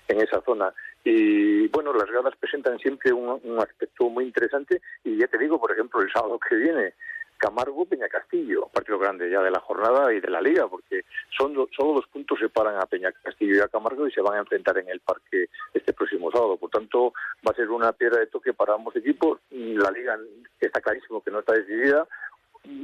en, 0.08 0.22
esa 0.22 0.42
zona. 0.42 0.74
Y 1.04 1.68
bueno, 1.70 1.94
las 1.94 2.10
gradas 2.10 2.34
presentan 2.40 2.78
siempre 2.80 3.12
un, 3.14 3.40
un 3.44 3.60
aspecto 3.60 4.10
muy 4.10 4.26
interesante 4.26 4.82
y 5.04 5.18
ya 5.18 5.28
te 5.28 5.38
digo, 5.38 5.60
por 5.60 5.72
ejemplo, 5.72 6.02
el 6.02 6.12
sábado 6.12 6.40
que 6.40 6.56
viene 6.56 6.94
Camargo 7.38 7.86
Peña 7.86 8.08
Castillo, 8.08 8.70
partido 8.74 9.00
grande 9.00 9.30
ya 9.30 9.42
de 9.42 9.52
la 9.52 9.60
jornada 9.60 10.14
y 10.14 10.20
de 10.20 10.30
la 10.30 10.42
liga, 10.42 10.68
porque 10.68 11.06
son 11.38 11.54
solo 11.76 11.94
dos 11.94 12.08
puntos 12.08 12.40
separan 12.40 12.78
a 12.78 12.86
Peña 12.86 13.12
Castillo 13.12 13.56
y 13.56 13.60
a 13.60 13.68
Camargo 13.68 14.08
y 14.08 14.12
se 14.12 14.22
van 14.22 14.36
a 14.36 14.40
enfrentar 14.40 14.78
en 14.78 14.90
el 14.90 15.00
parque 15.00 15.48
este 15.74 15.94
próximo 15.94 16.32
sábado. 16.32 16.58
Por 16.58 16.70
tanto, 16.70 17.14
va 17.46 17.52
a 17.52 17.56
ser 17.56 17.70
una 17.70 17.92
piedra 17.94 18.20
de 18.20 18.28
toque 18.28 18.54
para 18.54 18.74
ambos 18.74 18.96
equipos. 18.96 19.40
La 19.52 19.92
liga 19.92 20.18
está 20.60 20.82
clarísimo 20.82 21.22
que 21.22 21.32
no 21.32 21.40
está 21.40 21.54
decidida. 21.54 22.08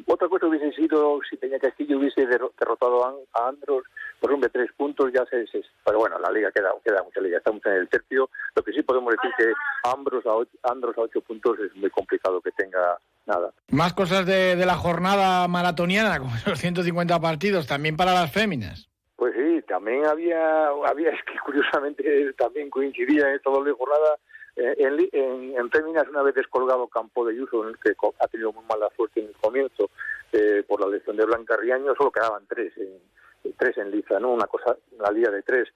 Otra 0.07 0.27
cosa 0.27 0.47
hubiese 0.47 0.71
sido 0.73 1.19
si 1.29 1.37
Peña 1.37 1.59
Castillo 1.59 1.97
hubiese 1.97 2.25
derrotado 2.25 3.05
a 3.05 3.47
Andros 3.47 3.83
por 4.19 4.39
de 4.39 4.49
tres 4.49 4.71
puntos, 4.77 5.11
ya 5.13 5.25
se, 5.25 5.45
Pero 5.85 5.99
bueno, 5.99 6.17
la 6.19 6.31
liga 6.31 6.51
queda, 6.51 6.71
queda 6.83 7.03
mucha 7.03 7.19
liga, 7.19 7.37
estamos 7.37 7.61
en 7.65 7.73
el 7.73 7.89
tercio. 7.89 8.29
Lo 8.55 8.63
que 8.63 8.71
sí 8.71 8.81
podemos 8.81 9.13
decir 9.13 9.31
que 9.37 9.51
Andros 9.83 10.23
a, 10.25 10.71
Andros 10.71 10.97
a 10.97 11.01
ocho 11.01 11.21
puntos 11.21 11.57
es 11.59 11.75
muy 11.75 11.89
complicado 11.89 12.41
que 12.41 12.51
tenga 12.51 12.97
nada. 13.25 13.51
Más 13.69 13.93
cosas 13.93 14.25
de, 14.25 14.55
la 14.55 14.75
jornada 14.75 15.47
maratoniana, 15.47 16.19
como 16.19 16.31
los 16.45 16.59
150 16.59 17.19
partidos, 17.19 17.67
también 17.67 17.97
para 17.97 18.13
las 18.13 18.31
féminas. 18.31 18.89
Pues 19.15 19.33
sí, 19.35 19.61
también 19.67 20.05
había, 20.05 20.67
había 20.85 21.09
es 21.09 21.23
que 21.25 21.37
curiosamente 21.45 22.33
también 22.37 22.69
coincidía 22.69 23.29
en 23.29 23.35
esta 23.35 23.51
doble 23.51 23.73
jornada 23.73 24.17
eh, 24.55 24.75
en, 24.77 25.55
en, 25.57 25.69
féminas 25.72 26.07
una 26.07 26.22
vez 26.22 26.36
descolgado 26.36 26.88
Campo 26.88 27.25
de 27.25 27.36
Yuso, 27.36 27.67
en 27.67 27.75
que 27.75 27.93
ha 28.19 28.27
tenido 28.27 28.53
muy 28.53 28.63
mala 28.65 28.89
suerte 28.95 29.19
en 29.22 29.27
el 29.27 29.36
comienzo 29.36 29.89
eh, 30.31 30.63
por 30.67 30.79
la 30.79 30.88
lesión 30.88 31.17
de 31.17 31.25
Blanca 31.25 31.57
Riaño, 31.57 31.95
solo 31.95 32.12
quedaban 32.12 32.45
tres 32.48 32.74
en, 32.77 33.53
tres 33.57 33.77
en 33.77 33.91
liza, 33.91 34.19
¿no? 34.19 34.31
Una 34.31 34.48
cosa, 34.48 34.77
una 34.98 35.12
liga 35.12 35.31
de 35.31 35.41
tres. 35.41 35.69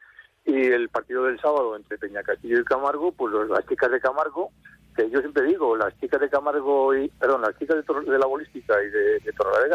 Y 0.46 0.68
el 0.68 0.90
partido 0.90 1.24
del 1.24 1.40
sábado 1.40 1.76
entre 1.76 1.98
Peña 1.98 2.24
Castillo 2.24 2.60
y 2.60 2.64
Camargo, 2.64 3.12
pues 3.12 3.34
las 3.50 3.66
chicas 3.68 3.92
de 3.92 4.00
Camargo 4.00 4.52
que 4.98 5.10
yo 5.12 5.20
siempre 5.20 5.44
digo, 5.44 5.78
las 5.78 5.96
chicas 6.00 6.20
de 6.20 6.30
Camargo 6.30 6.96
y, 6.96 7.08
perdón, 7.08 7.44
las 7.44 7.58
chicas 7.60 7.78
de, 7.86 8.18
la 8.18 8.26
bolística 8.26 8.84
y 8.84 8.90
de, 8.90 9.20
de 9.20 9.34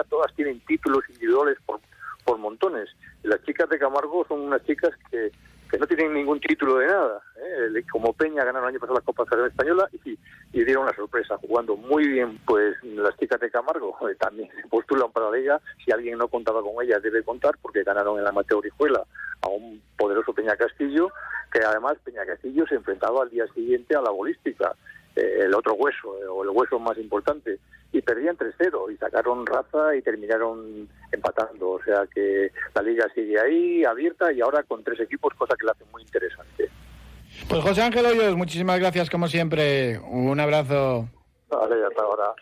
todas 0.09 0.35
tienen 0.35 0.59
títulos 0.67 1.05
individuales 1.09 1.57
por, 1.65 1.81
por 2.25 2.39
montones. 2.39 2.89
las 3.23 3.41
chicas 3.45 3.69
de 3.69 3.79
Camargo 3.79 4.27
son 4.27 4.41
unas 4.41 4.65
chicas 4.65 4.91
que, 5.11 5.31
que 5.73 5.79
no 5.79 5.87
tienen 5.87 6.13
ningún 6.13 6.39
título 6.39 6.77
de 6.77 6.87
nada. 6.87 7.23
¿eh? 7.37 7.83
Como 7.91 8.13
Peña 8.13 8.45
ganaron 8.45 8.69
el 8.69 8.75
año 8.75 8.79
pasado 8.79 8.99
la 8.99 9.05
Copa 9.05 9.25
Española 9.47 9.89
y, 10.05 10.19
y, 10.53 10.65
dieron 10.65 10.85
la 10.85 10.95
sorpresa, 10.95 11.39
jugando 11.39 11.77
muy 11.77 12.07
bien. 12.07 12.39
Pues 12.45 12.77
las 12.85 13.17
chicas 13.17 13.41
de 13.41 13.51
Camargo 13.51 13.97
eh, 14.11 14.15
también 14.17 14.51
se 14.55 14.69
postulan 14.69 15.11
para 15.11 15.31
la. 15.31 15.63
Si 15.83 15.91
alguien 15.91 16.19
no 16.19 16.29
contaba 16.29 16.61
con 16.61 16.85
ellas, 16.85 17.03
debe 17.03 17.23
contar, 17.23 17.57
porque 17.63 17.85
ganaron 17.85 18.19
en 18.19 18.25
la 18.25 18.33
Mateo 18.33 18.59
Orihuela 18.59 19.03
a 19.41 19.49
un 19.49 19.81
poderoso 19.97 20.35
Peña 20.35 20.57
Castillo, 20.57 21.11
que 21.51 21.61
además 21.65 21.97
Peña 22.05 22.27
Castillo 22.27 22.67
se 22.67 22.75
enfrentaba 22.75 23.23
al 23.23 23.31
día 23.31 23.47
siguiente 23.55 23.97
a 23.97 24.03
la 24.03 24.11
bolística. 24.11 24.77
Eh, 25.17 25.41
el 25.45 25.55
otro 25.55 25.75
hueso, 25.75 26.19
eh, 26.19 26.27
o 26.27 26.43
el 26.43 26.51
hueso 26.51 26.79
más 26.79 26.97
importante, 26.97 27.59
y 27.93 28.01
perdían 28.01 28.37
3-0 28.37 28.91
y 28.93 28.97
sacaron 28.97 29.45
raza 29.45 29.95
y 29.95 30.03
terminaron 30.03 30.89
empatando. 31.13 31.71
O 31.71 31.83
sea 31.83 32.07
que 32.13 32.51
la 32.75 32.83
liga 32.83 33.07
sigue 33.15 33.39
ahí, 33.39 33.85
abierta 33.85 34.33
y 34.33 34.41
ahora 34.41 34.63
con 34.63 34.83
tres 34.83 35.01
equipos, 35.01 35.35
cosa 35.35 35.55
que 35.59 35.67
la 35.67 35.73
hace 35.73 35.85
muy 35.93 36.03
interesante. 36.03 36.71
Pues 37.49 37.63
José 37.63 37.83
Ángel 37.83 38.07
Hoyos, 38.07 38.37
muchísimas 38.37 38.79
gracias 38.79 39.11
como 39.11 39.29
siempre. 39.29 39.99
Un 39.99 40.39
abrazo. 40.41 41.09
Vale, 41.49 41.85
hasta 41.85 42.03
ahora. 42.03 42.35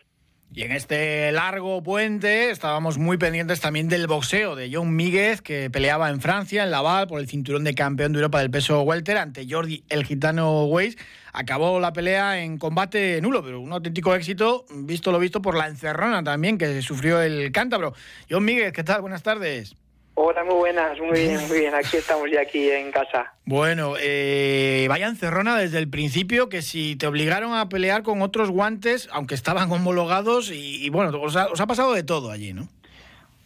Y 0.52 0.62
en 0.62 0.72
este 0.72 1.30
largo 1.30 1.80
puente 1.80 2.50
estábamos 2.50 2.98
muy 2.98 3.18
pendientes 3.18 3.60
también 3.60 3.88
del 3.88 4.08
boxeo 4.08 4.56
de 4.56 4.68
John 4.72 4.96
Míguez, 4.96 5.42
que 5.42 5.70
peleaba 5.70 6.10
en 6.10 6.20
Francia, 6.20 6.64
en 6.64 6.72
Laval, 6.72 7.06
por 7.06 7.20
el 7.20 7.28
cinturón 7.28 7.62
de 7.62 7.72
campeón 7.72 8.12
de 8.12 8.18
Europa 8.18 8.40
del 8.40 8.50
peso 8.50 8.82
welter 8.82 9.16
ante 9.16 9.46
Jordi 9.48 9.84
el 9.88 10.04
gitano 10.04 10.64
Weiss. 10.64 10.96
Acabó 11.32 11.78
la 11.78 11.92
pelea 11.92 12.42
en 12.42 12.58
combate 12.58 13.20
nulo, 13.20 13.44
pero 13.44 13.60
un 13.60 13.72
auténtico 13.72 14.12
éxito, 14.12 14.66
visto 14.74 15.12
lo 15.12 15.20
visto 15.20 15.40
por 15.40 15.56
la 15.56 15.68
encerrona 15.68 16.24
también 16.24 16.58
que 16.58 16.82
sufrió 16.82 17.22
el 17.22 17.52
cántabro. 17.52 17.94
John 18.28 18.44
Míguez, 18.44 18.72
¿qué 18.72 18.82
tal? 18.82 19.02
Buenas 19.02 19.22
tardes. 19.22 19.76
Hola, 20.22 20.44
muy 20.44 20.54
buenas, 20.54 21.00
muy 21.00 21.18
bien, 21.18 21.48
muy 21.48 21.60
bien. 21.60 21.74
Aquí 21.74 21.96
estamos 21.96 22.30
ya 22.30 22.42
aquí 22.42 22.70
en 22.70 22.92
casa. 22.92 23.32
Bueno, 23.46 23.94
eh, 23.98 24.84
vaya 24.86 25.06
encerrona 25.06 25.56
desde 25.56 25.78
el 25.78 25.88
principio 25.88 26.50
que 26.50 26.60
si 26.60 26.94
te 26.96 27.06
obligaron 27.06 27.54
a 27.54 27.70
pelear 27.70 28.02
con 28.02 28.20
otros 28.20 28.50
guantes, 28.50 29.08
aunque 29.12 29.34
estaban 29.34 29.72
homologados, 29.72 30.50
y, 30.52 30.90
bueno, 30.90 31.18
os 31.22 31.36
ha, 31.36 31.66
pasado 31.66 31.94
de 31.94 32.02
todo 32.02 32.30
allí, 32.30 32.52
¿no? 32.52 32.68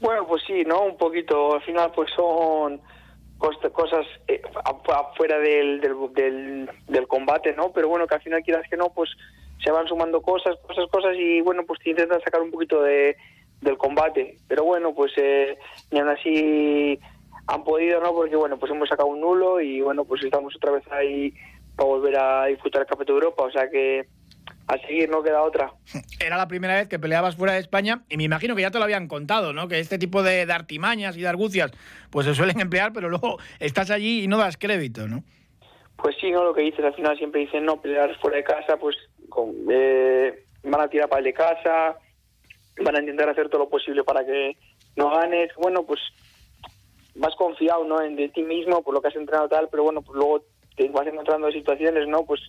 Bueno, 0.00 0.26
pues 0.26 0.42
sí, 0.48 0.64
¿no? 0.64 0.82
Un 0.82 0.96
poquito. 0.96 1.54
Al 1.54 1.62
final, 1.62 1.92
pues 1.94 2.10
son 2.16 2.80
cosas 3.38 4.04
eh, 4.26 4.42
afuera 4.64 5.38
del, 5.38 5.80
del, 5.80 6.68
del, 6.88 7.06
combate, 7.06 7.52
¿no? 7.52 7.70
Pero 7.70 7.88
bueno, 7.88 8.08
que 8.08 8.16
al 8.16 8.22
final 8.22 8.42
quieras 8.42 8.68
que 8.68 8.76
no, 8.76 8.88
pues 8.92 9.10
se 9.62 9.70
van 9.70 9.86
sumando 9.86 10.20
cosas, 10.22 10.56
cosas, 10.66 10.90
cosas, 10.90 11.14
y 11.16 11.40
bueno, 11.40 11.62
pues 11.64 11.78
te 11.78 11.90
intentan 11.90 12.20
sacar 12.20 12.42
un 12.42 12.50
poquito 12.50 12.82
de 12.82 13.16
del 13.60 13.78
combate. 13.78 14.38
Pero 14.48 14.64
bueno, 14.64 14.94
pues 14.94 15.12
eh, 15.16 15.56
ni 15.90 16.00
aún 16.00 16.10
así 16.10 16.98
han 17.46 17.64
podido, 17.64 18.00
¿no? 18.00 18.12
Porque 18.12 18.36
bueno, 18.36 18.58
pues 18.58 18.72
hemos 18.72 18.88
sacado 18.88 19.08
un 19.08 19.20
nulo 19.20 19.60
y 19.60 19.80
bueno, 19.80 20.04
pues 20.04 20.22
estamos 20.24 20.54
otra 20.56 20.72
vez 20.72 20.84
ahí 20.90 21.34
para 21.76 21.88
volver 21.88 22.18
a 22.18 22.46
disfrutar 22.46 22.82
el 22.82 22.88
Campeonato 22.88 23.12
de 23.12 23.18
Europa. 23.18 23.42
O 23.44 23.50
sea 23.50 23.68
que 23.70 24.06
a 24.66 24.78
seguir 24.78 25.10
no 25.10 25.22
queda 25.22 25.42
otra. 25.42 25.72
Era 26.20 26.36
la 26.36 26.48
primera 26.48 26.74
vez 26.74 26.88
que 26.88 26.98
peleabas 26.98 27.36
fuera 27.36 27.54
de 27.54 27.60
España 27.60 28.02
y 28.08 28.16
me 28.16 28.24
imagino 28.24 28.56
que 28.56 28.62
ya 28.62 28.70
te 28.70 28.78
lo 28.78 28.84
habían 28.84 29.08
contado, 29.08 29.52
¿no? 29.52 29.68
Que 29.68 29.78
este 29.78 29.98
tipo 29.98 30.22
de, 30.22 30.50
artimañas 30.50 31.16
y 31.16 31.22
de 31.22 31.28
argucias 31.28 31.72
pues 32.10 32.26
se 32.26 32.34
suelen 32.34 32.60
emplear, 32.60 32.92
pero 32.92 33.08
luego 33.08 33.38
estás 33.60 33.90
allí 33.90 34.22
y 34.22 34.28
no 34.28 34.38
das 34.38 34.56
crédito, 34.56 35.06
¿no? 35.08 35.22
Pues 35.96 36.16
sí, 36.20 36.30
¿no? 36.30 36.44
Lo 36.44 36.54
que 36.54 36.62
dices, 36.62 36.84
al 36.84 36.94
final 36.94 37.16
siempre 37.16 37.42
dicen, 37.42 37.64
no, 37.64 37.80
pelear 37.80 38.14
fuera 38.18 38.36
de 38.36 38.44
casa, 38.44 38.76
pues 38.76 38.96
con, 39.28 39.54
eh, 39.70 40.44
van 40.64 40.80
a 40.80 40.88
tirar 40.88 41.08
para 41.08 41.20
el 41.20 41.24
de 41.24 41.32
casa, 41.32 41.96
van 42.82 42.96
a 42.96 43.00
intentar 43.00 43.28
hacer 43.28 43.48
todo 43.48 43.62
lo 43.62 43.68
posible 43.68 44.04
para 44.04 44.24
que 44.24 44.56
no 44.96 45.10
ganes. 45.10 45.50
Bueno, 45.56 45.84
pues 45.84 46.00
vas 47.14 47.34
confiado 47.36 47.84
¿no? 47.84 48.00
en 48.02 48.16
de 48.16 48.28
ti 48.28 48.42
mismo 48.42 48.82
por 48.82 48.94
lo 48.94 49.00
que 49.00 49.08
has 49.08 49.16
entrenado 49.16 49.48
tal, 49.48 49.68
pero 49.70 49.84
bueno, 49.84 50.02
pues 50.02 50.16
luego 50.16 50.42
te 50.76 50.88
vas 50.88 51.06
encontrando 51.06 51.48
en 51.48 51.54
situaciones, 51.54 52.08
¿no? 52.08 52.24
Pues 52.24 52.40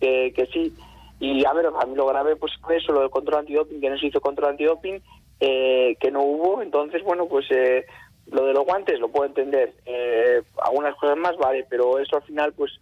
que 0.00 0.48
sí. 0.52 0.72
Y 1.20 1.44
a 1.44 1.52
ver, 1.52 1.66
a 1.66 1.86
mí 1.86 1.96
lo 1.96 2.06
grave 2.06 2.36
pues 2.36 2.52
fue 2.60 2.76
eso, 2.76 2.92
lo 2.92 3.00
del 3.00 3.10
control 3.10 3.40
antidoping, 3.40 3.80
que 3.80 3.90
no 3.90 3.98
se 3.98 4.06
hizo 4.06 4.20
control 4.20 4.50
antidoping, 4.50 5.02
eh, 5.40 5.96
que 6.00 6.10
no 6.10 6.22
hubo. 6.22 6.62
Entonces, 6.62 7.02
bueno, 7.02 7.26
pues 7.26 7.46
eh, 7.50 7.84
lo 8.26 8.44
de 8.44 8.52
los 8.52 8.64
guantes 8.64 9.00
lo 9.00 9.08
puedo 9.08 9.26
entender. 9.26 9.74
Eh, 9.84 10.42
algunas 10.62 10.94
cosas 10.94 11.16
más, 11.16 11.36
vale, 11.36 11.66
pero 11.68 11.98
eso 11.98 12.16
al 12.16 12.22
final 12.22 12.52
pues 12.52 12.72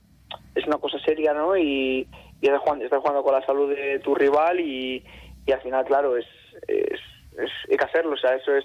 es 0.55 0.66
una 0.66 0.79
cosa 0.79 0.99
seria, 0.99 1.33
¿no? 1.33 1.57
Y, 1.57 2.07
y 2.40 2.46
estás, 2.46 2.62
estás 2.81 3.01
jugando 3.01 3.22
con 3.22 3.33
la 3.33 3.46
salud 3.46 3.75
de 3.75 3.99
tu 4.01 4.14
rival 4.14 4.61
y, 4.61 5.03
y 5.46 5.52
al 5.52 5.61
final, 5.62 5.85
claro, 5.85 6.16
es, 6.16 6.26
es, 6.68 7.00
hay 7.70 7.76
que 7.76 7.85
hacerlo, 7.85 8.14
o 8.14 8.16
sea, 8.16 8.35
eso 8.35 8.54
es, 8.54 8.64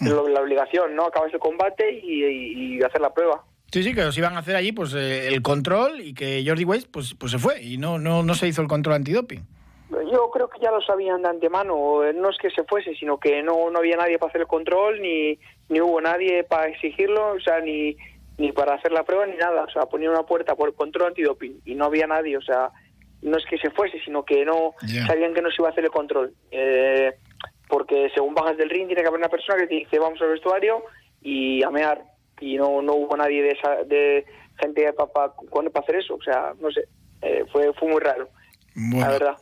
la 0.00 0.40
obligación, 0.40 0.94
¿no? 0.94 1.06
Acabas 1.06 1.32
el 1.34 1.40
combate 1.40 2.00
y, 2.02 2.80
hacer 2.82 3.00
la 3.00 3.12
prueba. 3.12 3.44
Sí, 3.72 3.82
sí, 3.82 3.94
que 3.94 4.04
os 4.04 4.16
iban 4.16 4.34
a 4.34 4.38
hacer 4.38 4.56
allí 4.56 4.72
pues 4.72 4.94
eh, 4.94 5.28
el 5.28 5.42
control 5.42 6.00
y 6.00 6.14
que 6.14 6.42
Jordi 6.46 6.64
Weiss 6.64 6.86
pues, 6.86 7.14
pues 7.14 7.32
se 7.32 7.38
fue 7.38 7.62
y 7.62 7.76
no, 7.76 7.98
no, 7.98 8.22
no 8.22 8.34
se 8.34 8.46
hizo 8.46 8.62
el 8.62 8.68
control 8.68 8.94
antidoping. 8.94 9.44
Yo 9.90 10.30
creo 10.30 10.48
que 10.48 10.60
ya 10.60 10.70
lo 10.70 10.80
sabían 10.82 11.22
de 11.22 11.28
antemano, 11.28 12.00
no 12.14 12.30
es 12.30 12.36
que 12.38 12.50
se 12.50 12.62
fuese, 12.64 12.94
sino 12.94 13.18
que 13.18 13.42
no, 13.42 13.70
no 13.70 13.78
había 13.78 13.96
nadie 13.96 14.18
para 14.18 14.30
hacer 14.30 14.42
el 14.42 14.46
control, 14.46 15.00
ni, 15.00 15.38
ni 15.68 15.80
hubo 15.80 16.00
nadie 16.00 16.44
para 16.44 16.68
exigirlo, 16.68 17.32
o 17.32 17.40
sea, 17.40 17.60
ni, 17.60 17.96
ni 18.36 18.52
para 18.52 18.74
hacer 18.74 18.92
la 18.92 19.04
prueba, 19.04 19.26
ni 19.26 19.36
nada. 19.36 19.64
O 19.64 19.70
sea, 19.70 19.86
ponía 19.86 20.10
una 20.10 20.24
puerta 20.24 20.54
por 20.54 20.68
el 20.68 20.74
control 20.74 21.08
antidoping 21.08 21.62
y 21.64 21.74
no 21.74 21.86
había 21.86 22.06
nadie, 22.06 22.36
o 22.36 22.42
sea, 22.42 22.70
no 23.22 23.36
es 23.36 23.44
que 23.46 23.58
se 23.58 23.70
fuese, 23.70 23.98
sino 24.04 24.24
que 24.24 24.44
no 24.44 24.74
sabían 25.06 25.34
que 25.34 25.42
no 25.42 25.50
se 25.50 25.56
iba 25.58 25.68
a 25.68 25.72
hacer 25.72 25.84
el 25.84 25.90
control. 25.90 26.34
Eh, 26.50 27.12
por, 27.68 27.86
porque 27.86 28.10
según 28.14 28.34
bajas 28.34 28.56
del 28.56 28.70
ring 28.70 28.86
tiene 28.86 29.02
que 29.02 29.08
haber 29.08 29.18
una 29.18 29.28
persona 29.28 29.58
que 29.58 29.66
te 29.66 29.74
dice 29.74 29.98
vamos 29.98 30.20
al 30.22 30.30
vestuario 30.30 30.82
y 31.20 31.62
a 31.62 31.70
mear 31.70 32.02
y 32.40 32.56
no, 32.56 32.82
no 32.82 32.94
hubo 32.94 33.16
nadie 33.16 33.42
de 33.42 33.50
esa 33.50 33.84
de 33.84 34.24
gente 34.60 34.92
para 34.92 35.32
hacer 35.74 35.96
eso, 35.96 36.14
o 36.14 36.22
sea, 36.22 36.52
no 36.60 36.70
sé, 36.70 36.84
eh, 37.22 37.44
fue, 37.52 37.72
fue 37.74 37.88
muy 37.88 38.00
raro. 38.00 38.28
la 38.74 39.08
verdad. 39.08 39.36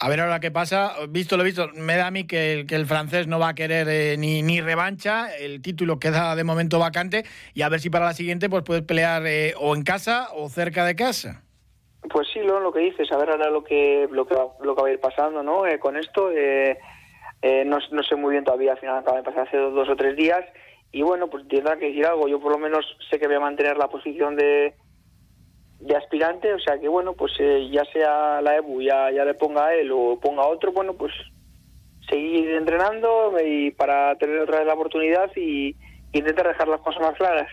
A 0.00 0.08
ver 0.08 0.20
ahora 0.20 0.40
qué 0.40 0.50
pasa. 0.50 0.94
Visto 1.08 1.36
lo 1.36 1.44
visto, 1.44 1.68
me 1.74 1.96
da 1.96 2.08
a 2.08 2.10
mí 2.10 2.24
que 2.24 2.52
el, 2.52 2.66
que 2.66 2.74
el 2.74 2.86
francés 2.86 3.26
no 3.26 3.38
va 3.38 3.50
a 3.50 3.54
querer 3.54 3.88
eh, 3.88 4.16
ni, 4.18 4.42
ni 4.42 4.60
revancha. 4.60 5.34
El 5.34 5.62
título 5.62 5.98
queda 5.98 6.34
de 6.36 6.44
momento 6.44 6.78
vacante 6.78 7.24
y 7.54 7.62
a 7.62 7.68
ver 7.68 7.80
si 7.80 7.90
para 7.90 8.06
la 8.06 8.14
siguiente 8.14 8.48
pues 8.48 8.62
puedes 8.64 8.82
pelear 8.82 9.26
eh, 9.26 9.54
o 9.58 9.74
en 9.74 9.82
casa 9.82 10.28
o 10.34 10.48
cerca 10.48 10.84
de 10.84 10.96
casa. 10.96 11.43
Pues 12.10 12.28
sí, 12.32 12.40
lo, 12.40 12.60
lo 12.60 12.72
que 12.72 12.80
dices, 12.80 13.10
a 13.12 13.16
ver 13.16 13.30
ahora 13.30 13.50
lo 13.50 13.64
que 13.64 14.08
lo 14.10 14.26
que, 14.26 14.34
lo 14.60 14.76
que 14.76 14.82
va 14.82 14.88
a 14.88 14.92
ir 14.92 15.00
pasando 15.00 15.42
¿no? 15.42 15.62
con 15.80 15.96
esto. 15.96 16.30
no, 17.64 17.78
no, 17.90 18.02
sé 18.02 18.16
muy 18.16 18.32
bien 18.32 18.44
todavía, 18.44 18.72
al 18.72 18.78
final 18.78 18.98
acaba 18.98 19.18
de 19.18 19.22
pasar 19.22 19.48
hace 19.48 19.56
dos, 19.56 19.88
o 19.88 19.96
tres 19.96 20.16
días 20.16 20.44
y 20.92 21.02
bueno, 21.02 21.28
pues 21.28 21.46
tendrá 21.48 21.76
que 21.76 21.86
decir 21.86 22.06
algo. 22.06 22.28
Yo 22.28 22.40
por 22.40 22.52
lo 22.52 22.58
menos 22.58 22.84
sé 23.10 23.18
que 23.18 23.26
voy 23.26 23.36
a 23.36 23.40
mantener 23.40 23.76
la 23.76 23.88
posición 23.88 24.36
de, 24.36 24.74
de 25.80 25.96
aspirante, 25.96 26.52
o 26.52 26.58
sea 26.58 26.78
que 26.78 26.88
bueno, 26.88 27.14
pues 27.14 27.32
eh, 27.40 27.68
ya 27.70 27.84
sea 27.86 28.40
la 28.40 28.56
EBU, 28.56 28.82
ya, 28.82 29.10
ya 29.10 29.24
le 29.24 29.34
ponga 29.34 29.66
a 29.66 29.74
él 29.74 29.90
o 29.92 30.18
ponga 30.20 30.42
a 30.42 30.48
otro, 30.48 30.72
bueno, 30.72 30.94
pues 30.94 31.12
seguir 32.08 32.50
entrenando 32.50 33.32
y 33.44 33.70
para 33.72 34.16
tener 34.16 34.38
otra 34.38 34.58
vez 34.58 34.66
la 34.66 34.74
oportunidad 34.74 35.30
y, 35.36 35.76
intentar 36.12 36.46
dejar 36.46 36.68
las 36.68 36.80
cosas 36.80 37.02
más 37.02 37.16
claras. 37.16 37.48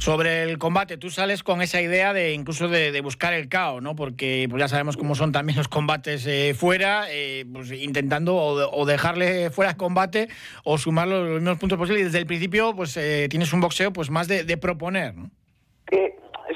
Sobre 0.00 0.44
el 0.44 0.56
combate, 0.56 0.96
tú 0.96 1.10
sales 1.10 1.42
con 1.42 1.60
esa 1.60 1.82
idea 1.82 2.14
de 2.14 2.32
incluso 2.32 2.68
de, 2.68 2.98
buscar 3.02 3.34
el 3.34 3.50
caos, 3.50 3.82
¿no? 3.82 3.94
Porque 3.94 4.46
pues 4.48 4.58
ya 4.58 4.66
sabemos 4.66 4.96
cómo 4.96 5.14
son 5.14 5.30
también 5.30 5.58
los 5.58 5.68
combates 5.68 6.26
eh, 6.26 6.54
fuera, 6.54 7.04
eh, 7.10 7.44
pues 7.52 7.70
intentando 7.70 8.34
o, 8.34 8.86
dejarle 8.86 9.50
fuera 9.50 9.72
el 9.72 9.76
combate 9.76 10.28
o 10.64 10.78
sumar 10.78 11.06
los, 11.06 11.28
mismos 11.28 11.58
puntos 11.58 11.78
posibles. 11.78 12.00
Y 12.00 12.04
desde 12.06 12.18
el 12.18 12.24
principio, 12.24 12.74
pues 12.74 12.98
tienes 13.28 13.52
un 13.52 13.60
boxeo 13.60 13.92
pues 13.92 14.08
más 14.08 14.26
de, 14.26 14.56
proponer, 14.56 15.14
¿no? 15.14 15.30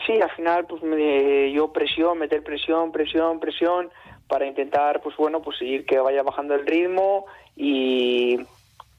sí, 0.07 0.21
al 0.21 0.31
final 0.31 0.67
pues 0.67 0.83
me, 0.83 1.53
yo 1.53 1.71
presión, 1.71 2.19
meter 2.19 2.43
presión, 2.43 2.93
presión, 2.93 3.41
presión 3.41 3.91
para 4.27 4.47
intentar 4.47 5.03
pues 5.03 5.17
bueno, 5.19 5.43
pues 5.43 5.59
seguir 5.59 5.85
que 5.85 5.99
vaya 5.99 6.23
bajando 6.23 6.55
el 6.55 6.67
ritmo 6.67 7.27
y 7.57 8.39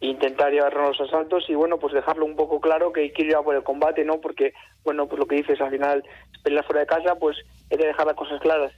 intentar 0.10 0.52
llevarnos 0.52 0.98
los 0.98 1.08
asaltos 1.08 1.50
y 1.50 1.56
bueno, 1.56 1.78
pues 1.78 1.94
dejarlo 1.94 2.26
un 2.26 2.36
poco 2.36 2.60
claro 2.60 2.92
que 2.92 3.12
quiero 3.12 3.30
ir 3.32 3.36
a 3.38 3.44
por 3.44 3.56
el 3.56 3.64
combate, 3.64 4.04
¿no? 4.04 4.20
Porque 4.20 4.54
bueno, 4.84 5.08
pues 5.08 5.20
lo 5.20 5.26
que 5.26 5.36
dices 5.36 5.60
al 5.62 5.72
final 5.72 6.04
pelear 6.44 6.66
fuera 6.66 6.82
de 6.82 6.88
casa, 6.88 7.16
pues 7.16 7.38
hay 7.72 7.78
que 7.78 7.88
dejar 7.88 8.08
las 8.08 8.16
cosas 8.16 8.40
claras. 8.42 8.72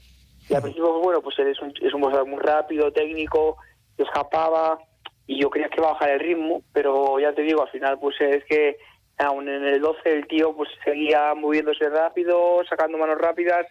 Y 0.50 0.54
al 0.54 0.62
principio 0.62 1.00
bueno, 1.00 1.22
pues 1.22 1.38
él 1.40 1.48
es 1.48 1.62
un 1.62 1.74
es 1.82 1.94
un 1.94 2.02
boxeador 2.02 2.28
muy 2.28 2.40
rápido, 2.40 2.92
técnico, 2.92 3.58
escapaba 3.98 4.80
y 5.26 5.42
yo 5.42 5.50
creía 5.50 5.70
que 5.70 5.80
iba 5.80 5.90
a 5.90 5.94
bajar 5.94 6.12
el 6.12 6.20
ritmo, 6.20 6.62
pero 6.72 7.20
ya 7.20 7.34
te 7.34 7.42
digo, 7.42 7.62
al 7.62 7.70
final 7.70 8.00
pues 8.00 8.16
es 8.22 8.44
que 8.46 8.78
aún 9.18 9.50
en 9.50 9.66
el 9.66 9.82
12 9.82 10.00
el 10.06 10.28
tío 10.28 10.56
pues 10.56 10.70
seguía 10.84 11.34
moviéndose 11.36 11.90
rápido, 11.90 12.64
sacando 12.70 12.98
manos 12.98 13.18
rápidas. 13.18 13.68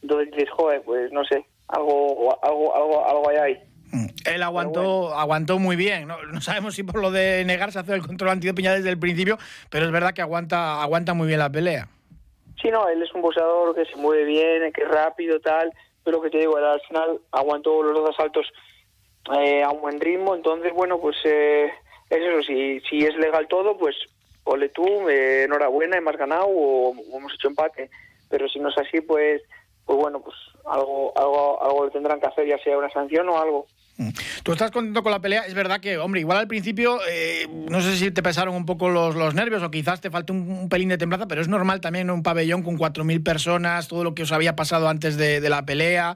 Entonces 0.00 0.30
dices, 0.30 0.50
joder, 0.50 0.82
pues 0.82 1.12
no 1.12 1.24
sé, 1.24 1.44
algo, 1.68 2.38
algo, 2.42 2.74
algo, 2.74 3.04
algo 3.04 3.28
hay 3.28 3.36
ahí. 3.36 3.67
Él 4.24 4.42
aguantó, 4.42 5.14
aguantó 5.14 5.58
muy 5.58 5.76
bien. 5.76 6.08
¿no? 6.08 6.40
sabemos 6.40 6.74
si 6.74 6.82
por 6.82 7.00
lo 7.00 7.10
de 7.10 7.44
negarse 7.44 7.78
a 7.78 7.82
hacer 7.82 7.94
el 7.94 8.06
control 8.06 8.30
antidopiña 8.30 8.74
desde 8.74 8.90
el 8.90 8.98
principio, 8.98 9.38
pero 9.70 9.86
es 9.86 9.92
verdad 9.92 10.12
que 10.12 10.22
aguanta, 10.22 10.82
aguanta 10.82 11.14
muy 11.14 11.26
bien 11.26 11.38
la 11.38 11.50
pelea. 11.50 11.88
Sí, 12.60 12.70
no, 12.70 12.88
él 12.88 13.02
es 13.02 13.12
un 13.14 13.22
boxeador 13.22 13.74
que 13.74 13.84
se 13.84 13.96
mueve 13.96 14.24
bien, 14.24 14.72
que 14.72 14.82
es 14.82 14.88
rápido, 14.88 15.40
tal. 15.40 15.72
Pero 16.04 16.20
que 16.20 16.30
te 16.30 16.38
digo, 16.38 16.56
al 16.56 16.80
final 16.82 17.20
aguantó 17.32 17.82
los 17.82 17.94
dos 17.94 18.10
asaltos 18.10 18.46
eh, 19.38 19.62
a 19.62 19.70
un 19.70 19.80
buen 19.80 20.00
ritmo. 20.00 20.34
Entonces, 20.34 20.72
bueno, 20.72 20.98
pues 20.98 21.16
eh, 21.24 21.70
es 22.10 22.18
eso. 22.18 22.42
Si, 22.42 22.80
si 22.80 22.98
es 23.04 23.14
legal 23.16 23.46
todo, 23.48 23.76
pues 23.76 23.96
ole 24.44 24.70
tú, 24.70 25.08
eh, 25.08 25.44
enhorabuena, 25.44 25.98
hemos 25.98 26.16
ganado 26.16 26.46
o, 26.48 26.94
hemos 27.14 27.34
hecho 27.34 27.48
empate. 27.48 27.90
Pero 28.28 28.48
si 28.48 28.58
no 28.58 28.70
es 28.70 28.78
así, 28.78 29.00
pues, 29.00 29.42
pues 29.84 29.98
bueno, 29.98 30.20
pues 30.20 30.36
algo, 30.66 31.12
algo, 31.16 31.62
algo 31.62 31.90
tendrán 31.90 32.20
que 32.20 32.26
hacer, 32.26 32.46
ya 32.46 32.58
sea 32.58 32.76
una 32.76 32.90
sanción 32.90 33.28
o 33.28 33.38
algo. 33.38 33.66
Mm. 33.98 34.10
Tú 34.44 34.52
estás 34.52 34.70
contento 34.70 35.02
con 35.02 35.10
la 35.10 35.20
pelea, 35.20 35.42
es 35.42 35.54
verdad 35.54 35.80
que, 35.80 35.98
hombre, 35.98 36.20
igual 36.20 36.38
al 36.38 36.46
principio, 36.46 36.98
eh, 37.10 37.48
no 37.68 37.80
sé 37.80 37.96
si 37.96 38.12
te 38.12 38.22
pesaron 38.22 38.54
un 38.54 38.64
poco 38.64 38.88
los, 38.88 39.16
los 39.16 39.34
nervios 39.34 39.60
o 39.64 39.72
quizás 39.72 40.00
te 40.00 40.08
falte 40.08 40.32
un, 40.32 40.68
pelín 40.68 40.88
de 40.88 40.98
templanza, 40.98 41.26
pero 41.26 41.40
es 41.40 41.48
normal 41.48 41.80
también 41.80 42.06
en 42.06 42.14
un 42.14 42.22
pabellón 42.22 42.62
con 42.62 42.78
4.000 42.78 43.24
personas, 43.24 43.88
todo 43.88 44.04
lo 44.04 44.14
que 44.14 44.22
os 44.22 44.30
había 44.30 44.54
pasado 44.54 44.88
antes 44.88 45.16
de, 45.16 45.40
la 45.48 45.64
pelea. 45.64 46.14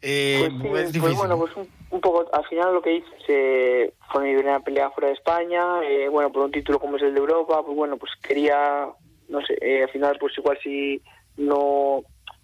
Eh, 0.00 0.48
pues, 0.62 0.92
sí, 0.92 1.00
pues 1.00 1.16
bueno, 1.16 1.36
pues 1.36 1.50
un, 1.90 2.00
poco, 2.00 2.24
al 2.32 2.44
final 2.44 2.72
lo 2.72 2.82
que 2.82 2.96
hice 2.96 3.94
fue 4.12 4.22
mi 4.22 4.34
primera 4.34 4.60
pelea 4.60 4.90
fuera 4.90 5.08
de 5.08 5.14
España, 5.14 5.82
eh, 5.82 6.08
bueno, 6.08 6.30
por 6.30 6.44
un 6.44 6.52
título 6.52 6.78
como 6.78 6.98
es 6.98 7.02
el 7.02 7.14
de 7.14 7.20
Europa, 7.20 7.62
pues 7.64 7.76
bueno, 7.76 7.96
pues 7.96 8.12
quería, 8.22 8.86
no 9.28 9.40
sé, 9.44 9.82
al 9.82 9.88
final 9.90 10.18
pues 10.20 10.38
igual 10.38 10.58
si 10.62 11.02
no 11.36 12.02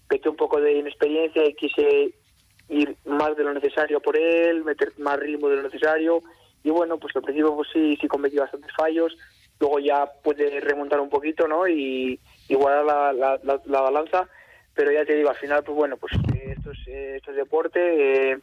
pequé 0.09 0.29
un 0.29 0.37
poco 0.37 0.61
de 0.61 0.73
inexperiencia 0.73 1.45
y 1.47 1.55
quise 1.55 2.13
ir 2.71 2.97
más 3.05 3.37
de 3.37 3.45
lo 3.45 3.53
necesario 3.53 4.01
por 4.01 4.17
él, 4.17 4.65
meter 4.65 4.93
más 4.99 5.19
ritmo 5.19 5.49
de 5.49 5.57
lo 5.57 5.63
necesario. 5.63 6.23
Y 6.63 6.71
bueno, 6.71 6.99
pues 6.99 7.15
al 7.17 7.23
principio 7.23 7.55
pues 7.55 7.69
sí, 7.73 7.97
sí 8.01 8.07
cometí 8.07 8.37
bastantes 8.37 8.71
fallos, 8.77 9.17
luego 9.59 9.79
ya 9.79 10.07
puede 10.23 10.61
remontar 10.61 11.01
un 11.01 11.11
poquito, 11.11 11.49
¿no? 11.49 11.67
Y 11.67 12.19
igualar 12.49 12.85
la, 12.85 13.13
la, 13.13 13.61
la, 13.65 13.81
balanza. 13.81 14.29
Pero 14.75 14.93
ya 14.93 15.05
te 15.05 15.15
digo, 15.15 15.31
al 15.31 15.37
final, 15.37 15.65
pues 15.65 15.77
bueno, 15.77 15.97
pues 15.97 16.13
eh, 16.35 16.55
esto 16.57 16.71
es, 16.71 16.79
eh, 16.89 17.17
esto 17.17 17.33
es 17.33 17.37
deporte, 17.37 18.33
eh, 18.33 18.39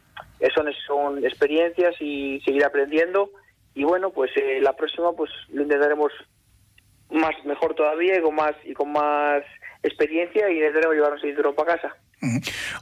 son, 0.54 0.66
son 0.86 1.24
experiencias 1.24 1.96
y 2.00 2.40
seguir 2.44 2.64
aprendiendo. 2.64 3.30
Y 3.74 3.84
bueno, 3.84 4.10
pues 4.10 4.30
la 4.60 4.74
próxima 4.74 5.12
pues 5.12 5.30
lo 5.50 5.62
intentaremos 5.62 6.12
más 7.10 7.32
mejor 7.44 7.74
todavía 7.74 8.18
y 8.18 8.22
con 8.22 8.34
más 8.34 8.54
y 8.64 8.74
con 8.74 8.92
más 8.92 9.42
experiencia 9.82 10.50
y 10.50 10.56
intentaremos 10.56 10.94
llevarnos 10.94 11.22
el 11.22 11.30
cinturón 11.30 11.54
para 11.54 11.76
casa. 11.76 11.96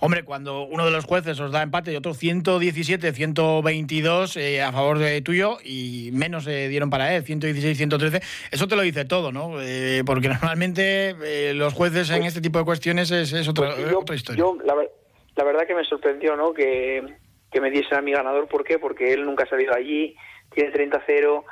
Hombre, 0.00 0.24
cuando 0.24 0.62
uno 0.62 0.86
de 0.86 0.90
los 0.90 1.04
jueces 1.04 1.38
os 1.40 1.52
da 1.52 1.62
empate 1.62 1.92
y 1.92 1.96
otro 1.96 2.14
117, 2.14 3.12
122 3.12 4.36
eh, 4.36 4.62
a 4.62 4.72
favor 4.72 4.98
de 4.98 5.20
tuyo 5.20 5.58
y 5.62 6.10
menos 6.12 6.44
se 6.44 6.68
dieron 6.68 6.88
para 6.88 7.14
él, 7.14 7.22
116, 7.22 7.76
113, 7.76 8.20
eso 8.50 8.66
te 8.66 8.76
lo 8.76 8.82
dice 8.82 9.04
todo, 9.04 9.32
¿no? 9.32 9.60
Eh, 9.60 10.02
porque 10.06 10.28
normalmente 10.28 11.14
eh, 11.22 11.52
los 11.54 11.74
jueces 11.74 12.10
en 12.10 12.22
este 12.22 12.40
tipo 12.40 12.58
de 12.58 12.64
cuestiones 12.64 13.10
es, 13.10 13.32
es 13.32 13.46
otra, 13.48 13.74
pues 13.74 13.92
otra 13.92 14.16
historia. 14.16 14.38
Yo, 14.38 14.56
la, 14.64 14.74
la, 14.74 15.44
verdad 15.44 15.66
que 15.66 15.74
me 15.74 15.84
sorprendió, 15.84 16.34
¿no? 16.34 16.54
Que, 16.54 17.04
que 17.52 17.60
me 17.60 17.70
diesen 17.70 17.98
a 17.98 18.02
mi 18.02 18.12
ganador, 18.12 18.48
¿por 18.48 18.64
qué? 18.64 18.78
Porque 18.78 19.12
él 19.12 19.24
nunca 19.26 19.44
ha 19.44 19.48
salido 19.48 19.74
allí, 19.74 20.16
tiene 20.54 20.72
30-0 20.72 21.44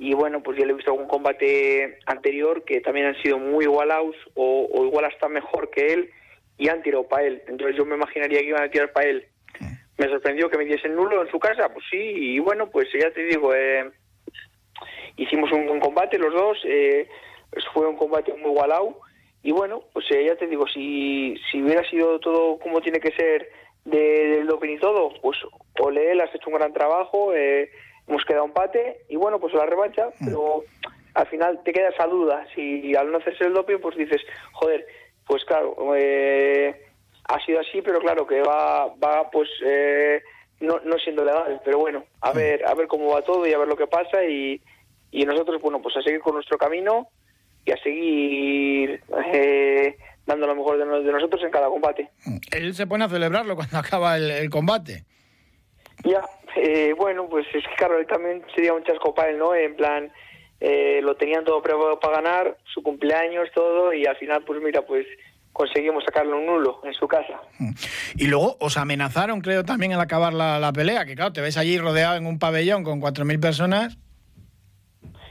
y 0.00 0.14
bueno, 0.14 0.42
pues 0.42 0.58
yo 0.58 0.64
le 0.64 0.72
he 0.72 0.76
visto 0.76 0.90
algún 0.90 1.08
combate 1.08 1.98
anterior 2.06 2.64
que 2.64 2.80
también 2.80 3.06
han 3.06 3.22
sido 3.22 3.38
muy 3.38 3.64
igualados 3.64 4.16
o, 4.34 4.68
o 4.72 4.84
igual 4.84 5.04
hasta 5.04 5.28
mejor 5.28 5.70
que 5.70 5.92
él 5.92 6.10
y 6.58 6.68
han 6.68 6.82
tirado 6.82 7.04
para 7.04 7.24
él. 7.24 7.42
Entonces 7.46 7.76
yo 7.76 7.86
me 7.86 7.94
imaginaría 7.94 8.40
que 8.40 8.46
iban 8.46 8.64
a 8.64 8.70
tirar 8.70 8.92
para 8.92 9.08
él. 9.08 9.26
Me 9.96 10.08
sorprendió 10.08 10.50
que 10.50 10.58
me 10.58 10.64
diesen 10.64 10.94
nulo 10.94 11.22
en 11.22 11.30
su 11.30 11.38
casa, 11.38 11.68
pues 11.72 11.84
sí, 11.90 11.96
y 11.96 12.38
bueno, 12.38 12.68
pues 12.70 12.88
ya 12.92 13.10
te 13.10 13.24
digo, 13.24 13.52
eh, 13.54 13.90
hicimos 15.16 15.50
un, 15.50 15.66
buen 15.66 15.80
combate 15.80 16.18
los 16.18 16.32
dos, 16.32 16.58
eh, 16.64 17.08
fue 17.72 17.88
un 17.88 17.96
combate 17.96 18.32
muy 18.34 18.52
igualado, 18.52 19.00
y 19.42 19.50
bueno, 19.50 19.82
pues 19.92 20.06
eh, 20.12 20.24
ya 20.26 20.36
te 20.36 20.46
digo, 20.46 20.68
si, 20.68 21.34
si 21.50 21.60
hubiera 21.62 21.82
sido 21.90 22.20
todo 22.20 22.60
como 22.60 22.80
tiene 22.80 23.00
que 23.00 23.10
ser 23.10 23.50
del 23.84 24.46
doping 24.46 24.76
y 24.76 24.78
todo, 24.78 25.12
pues 25.20 25.36
ole, 25.80 26.22
has 26.22 26.32
hecho 26.32 26.48
un 26.48 26.58
gran 26.58 26.72
trabajo, 26.72 27.34
hemos 27.34 28.24
quedado 28.24 28.44
empate, 28.44 28.98
y 29.08 29.16
bueno, 29.16 29.40
pues 29.40 29.52
la 29.54 29.66
revancha, 29.66 30.10
pero 30.24 30.62
al 31.14 31.26
final 31.26 31.60
te 31.64 31.72
queda 31.72 31.88
esa 31.88 32.06
duda, 32.06 32.46
si 32.54 32.94
al 32.94 33.10
no 33.10 33.18
hacerse 33.18 33.46
el 33.46 33.54
doping, 33.54 33.78
pues 33.78 33.96
dices, 33.96 34.22
joder, 34.52 34.86
pues 35.28 35.44
claro, 35.44 35.76
eh, 35.94 36.74
ha 37.24 37.44
sido 37.44 37.60
así, 37.60 37.82
pero 37.82 38.00
claro 38.00 38.26
que 38.26 38.40
va, 38.40 38.86
va 38.94 39.30
pues 39.30 39.48
eh, 39.62 40.22
no, 40.60 40.80
no 40.80 40.96
siendo 40.98 41.22
legal, 41.22 41.60
pero 41.62 41.78
bueno, 41.78 42.04
a 42.22 42.32
ver, 42.32 42.66
a 42.66 42.74
ver 42.74 42.88
cómo 42.88 43.12
va 43.12 43.20
todo 43.20 43.46
y 43.46 43.52
a 43.52 43.58
ver 43.58 43.68
lo 43.68 43.76
que 43.76 43.86
pasa 43.86 44.24
y, 44.24 44.60
y 45.10 45.26
nosotros, 45.26 45.60
bueno, 45.60 45.82
pues 45.82 45.96
a 45.98 46.02
seguir 46.02 46.20
con 46.20 46.34
nuestro 46.34 46.56
camino 46.56 47.08
y 47.66 47.72
a 47.72 47.76
seguir 47.82 49.02
eh, 49.34 49.98
dando 50.24 50.46
lo 50.46 50.56
mejor 50.56 50.78
de, 50.78 51.12
nosotros 51.12 51.42
en 51.44 51.50
cada 51.50 51.68
combate. 51.68 52.10
Él 52.50 52.74
se 52.74 52.86
pone 52.86 53.04
a 53.04 53.08
celebrarlo 53.10 53.54
cuando 53.54 53.78
acaba 53.78 54.16
el, 54.16 54.48
combate. 54.48 55.04
Ya, 56.04 56.22
bueno, 56.96 57.28
pues 57.28 57.46
es 57.52 57.64
que 57.64 57.74
claro, 57.76 57.98
él 57.98 58.06
también 58.06 58.42
sería 58.54 58.72
un 58.72 58.82
chasco 58.82 59.12
para 59.14 59.28
él, 59.28 59.38
¿no? 59.38 59.54
En 59.54 59.76
plan, 59.76 60.10
eh, 60.60 61.00
lo 61.02 61.16
tenían 61.16 61.44
todo 61.44 61.62
preparado 61.62 62.00
para 62.00 62.20
ganar, 62.20 62.58
su 62.72 62.82
cumpleaños, 62.82 63.48
todo, 63.54 63.92
y 63.92 64.06
al 64.06 64.16
final, 64.16 64.42
pues 64.44 64.60
mira, 64.60 64.82
pues 64.82 65.06
conseguimos 65.52 66.04
sacarle 66.04 66.34
un 66.34 66.46
nulo 66.46 66.80
en 66.84 66.94
su 66.94 67.08
casa. 67.08 67.40
Y 68.16 68.26
luego 68.26 68.56
os 68.60 68.76
amenazaron, 68.76 69.40
creo, 69.40 69.64
también 69.64 69.92
al 69.92 70.00
acabar 70.00 70.32
la, 70.32 70.72
pelea, 70.72 71.04
que 71.04 71.16
claro, 71.16 71.32
te 71.32 71.40
ves 71.40 71.56
allí 71.56 71.78
rodeado 71.78 72.16
en 72.16 72.26
un 72.26 72.38
pabellón 72.38 72.84
con 72.84 73.00
4.000 73.00 73.40
personas. 73.40 73.98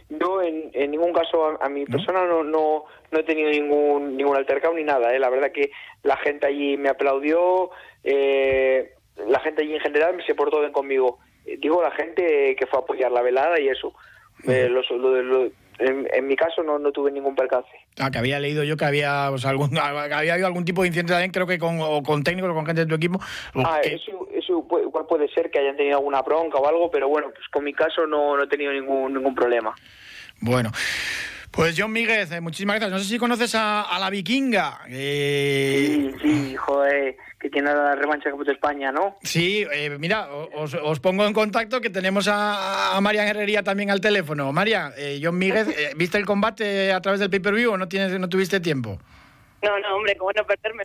Yo 0.10 0.42
en, 0.42 0.72
en 0.74 0.92
ningún 0.92 1.14
caso 1.14 1.62
a, 1.62 1.70
mi 1.70 1.86
persona 1.86 2.26
no, 2.26 2.44
no, 2.44 2.86
no 3.12 3.20
he 3.20 3.24
tenido 3.24 3.50
ningún 3.50 4.16
ningún 4.16 4.38
altercado 4.38 4.74
ni 4.74 4.84
nada. 4.84 5.14
¿eh? 5.14 5.20
La 5.20 5.30
verdad 5.30 5.52
que 5.52 5.72
la 6.04 6.18
gente 6.18 6.48
allí 6.48 6.78
me 6.78 6.90
aplaudió, 6.90 7.72
eh, 8.04 8.94
la 9.28 9.40
gente 9.42 9.64
allí 9.64 9.76
en 9.76 9.82
general 9.82 10.22
se 10.26 10.36
portó 10.36 10.62
bien 10.62 10.72
conmigo. 10.72 11.20
digo 11.46 11.82
la 11.82 11.92
gente 11.92 12.56
que 12.58 12.66
fue 12.68 12.80
a 12.80 12.82
apoyar 12.84 13.12
la 13.12 13.22
velada 13.22 13.60
y 13.60 13.68
eso. 13.68 13.94
Eh, 14.44 14.70
los- 14.70 14.90
lo- 14.92 15.22
lo- 15.22 15.50
en, 15.80 16.08
en 16.12 16.26
mi 16.28 16.36
caso 16.36 16.64
no, 16.64 16.80
no 16.80 16.92
tuve 16.92 17.12
ningún 17.12 17.36
percance. 17.36 17.70
Ah, 18.00 18.10
que 18.10 18.18
había 18.18 18.40
leído 18.40 18.64
yo 18.64 18.78
que 18.78 18.86
había, 18.86 19.28
pues, 19.30 19.46
algún, 19.46 19.70
que 19.72 19.80
había 19.80 20.34
habido 20.34 20.48
algún 20.48 20.66
tipo 20.66 20.82
de 20.82 20.88
incidente 20.88 21.14
también, 21.14 21.32
creo 21.32 21.46
que 21.46 21.60
con, 21.60 21.78
o 21.82 22.02
con 22.04 22.24
técnicos 22.24 22.50
o 22.52 22.56
con 22.56 22.66
gente 22.66 22.82
de 22.82 22.88
tu 22.88 22.96
equipo. 22.96 23.20
Ah, 23.56 23.80
que- 23.84 23.94
eso, 23.96 24.28
eso 24.34 24.68
puede, 24.68 24.86
igual 24.86 25.06
puede 25.08 25.28
ser 25.30 25.52
que 25.52 25.60
hayan 25.60 25.78
tenido 25.78 25.98
alguna 25.98 26.22
bronca 26.24 26.58
o 26.58 26.68
algo, 26.68 26.90
pero 26.90 27.08
bueno, 27.10 27.30
pues 27.34 27.48
con 27.50 27.64
mi 27.64 27.74
caso 27.74 28.08
no, 28.08 28.36
no 28.36 28.44
he 28.44 28.48
tenido 28.48 28.72
ningún, 28.74 29.14
ningún 29.14 29.36
problema. 29.36 29.76
Bueno. 30.40 30.72
Pues 31.58 31.74
John 31.76 31.92
Míguez, 31.92 32.32
eh, 32.32 32.40
muchísimas 32.40 32.76
gracias. 32.76 32.92
No 32.92 33.00
sé 33.00 33.06
si 33.06 33.18
conoces 33.18 33.56
a, 33.56 33.82
a 33.82 33.98
la 34.00 34.12
vikinga. 34.12 34.82
Eh, 34.90 36.14
Sí, 36.22 36.30
sí, 36.50 36.56
joder, 36.56 37.18
que 37.40 37.50
tiene 37.50 37.74
la 37.74 37.96
revancha 37.96 38.30
de 38.30 38.52
España, 38.52 38.92
¿no? 38.92 39.18
Sí, 39.24 39.66
eh, 39.74 39.98
mira, 40.00 40.28
os, 40.30 40.76
os 40.76 41.00
pongo 41.00 41.26
en 41.26 41.34
contacto 41.34 41.82
que 41.82 41.90
tenemos 41.90 42.28
a, 42.28 42.96
a 42.96 43.02
Marian 43.02 43.28
Herrería 43.28 43.64
también 43.64 43.90
al 43.90 44.00
teléfono. 44.02 44.54
María, 44.54 44.92
eh, 44.98 45.20
John 45.22 45.36
Míguez, 45.40 45.68
eh, 45.70 45.94
¿viste 45.96 46.20
el 46.20 46.28
combate 46.28 46.94
a 46.94 47.02
través 47.02 47.20
del 47.20 47.32
pay-per-view 47.32 47.72
o 47.72 47.78
no, 47.78 47.88
tienes, 47.88 48.12
no 48.20 48.30
tuviste 48.30 48.60
tiempo? 48.60 49.00
No, 49.64 49.80
no, 49.80 49.96
hombre, 49.96 50.16
cómo 50.16 50.32
no 50.34 50.46
perderme. 50.46 50.84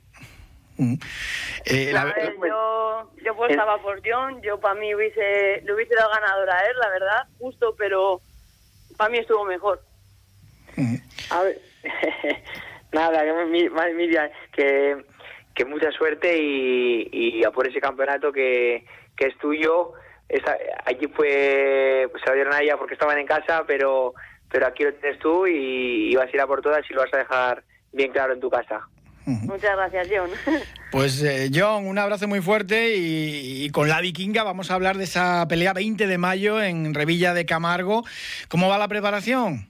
Eh, 1.66 1.90
la- 1.92 2.06
ver, 2.06 2.34
yo, 2.48 3.12
yo 3.22 3.32
apostaba 3.32 3.76
por 3.82 4.00
John, 4.04 4.40
yo 4.40 4.58
para 4.58 4.74
mí 4.80 4.94
hubiese, 4.94 5.60
le 5.64 5.74
hubiese 5.74 5.94
dado 5.94 6.10
ganadora 6.10 6.56
a 6.56 6.60
él, 6.66 6.76
la 6.82 6.88
verdad, 6.88 7.26
justo, 7.38 7.74
pero 7.76 8.22
para 8.96 9.10
mí 9.10 9.18
estuvo 9.18 9.44
mejor. 9.44 9.82
A 11.30 11.42
ver, 11.42 11.58
nada, 12.92 13.22
que 13.24 13.32
mi- 13.46 13.68
mi- 13.68 13.94
Miriam, 13.94 14.28
que, 14.54 15.04
que 15.54 15.64
mucha 15.64 15.90
suerte 15.92 16.36
y, 16.40 17.08
y 17.12 17.44
a 17.44 17.50
por 17.50 17.66
ese 17.68 17.80
campeonato 17.80 18.32
que, 18.32 18.84
que 19.16 19.26
es 19.26 19.38
tuyo. 19.38 19.92
Allí 20.86 21.06
fue, 21.14 22.08
pues 22.10 22.22
se 22.22 22.30
lo 22.30 22.34
dieron 22.36 22.54
a 22.54 22.60
ella 22.62 22.76
porque 22.78 22.94
estaban 22.94 23.18
en 23.18 23.26
casa, 23.26 23.64
pero, 23.66 24.14
pero 24.50 24.66
aquí 24.66 24.82
lo 24.84 24.94
tienes 24.94 25.18
tú 25.18 25.46
y, 25.46 26.10
y 26.10 26.16
vas 26.16 26.26
a 26.26 26.30
ir 26.34 26.40
a 26.40 26.46
por 26.46 26.62
todas 26.62 26.88
y 26.88 26.94
lo 26.94 27.02
vas 27.02 27.12
a 27.12 27.18
dejar 27.18 27.64
bien 27.92 28.12
claro 28.12 28.32
en 28.32 28.40
tu 28.40 28.48
casa. 28.48 28.80
Muchas 29.26 29.76
gracias, 29.76 30.08
John. 30.10 30.30
Pues 30.90 31.22
eh, 31.22 31.48
John, 31.54 31.86
un 31.86 31.96
abrazo 31.96 32.28
muy 32.28 32.40
fuerte 32.42 32.96
y, 32.96 33.64
y 33.64 33.70
con 33.70 33.88
la 33.88 34.02
vikinga 34.02 34.42
vamos 34.42 34.70
a 34.70 34.74
hablar 34.74 34.98
de 34.98 35.04
esa 35.04 35.46
pelea 35.48 35.72
20 35.72 36.06
de 36.06 36.18
mayo 36.18 36.62
en 36.62 36.92
Revilla 36.92 37.32
de 37.32 37.46
Camargo. 37.46 38.04
¿Cómo 38.48 38.68
va 38.68 38.76
la 38.76 38.88
preparación? 38.88 39.68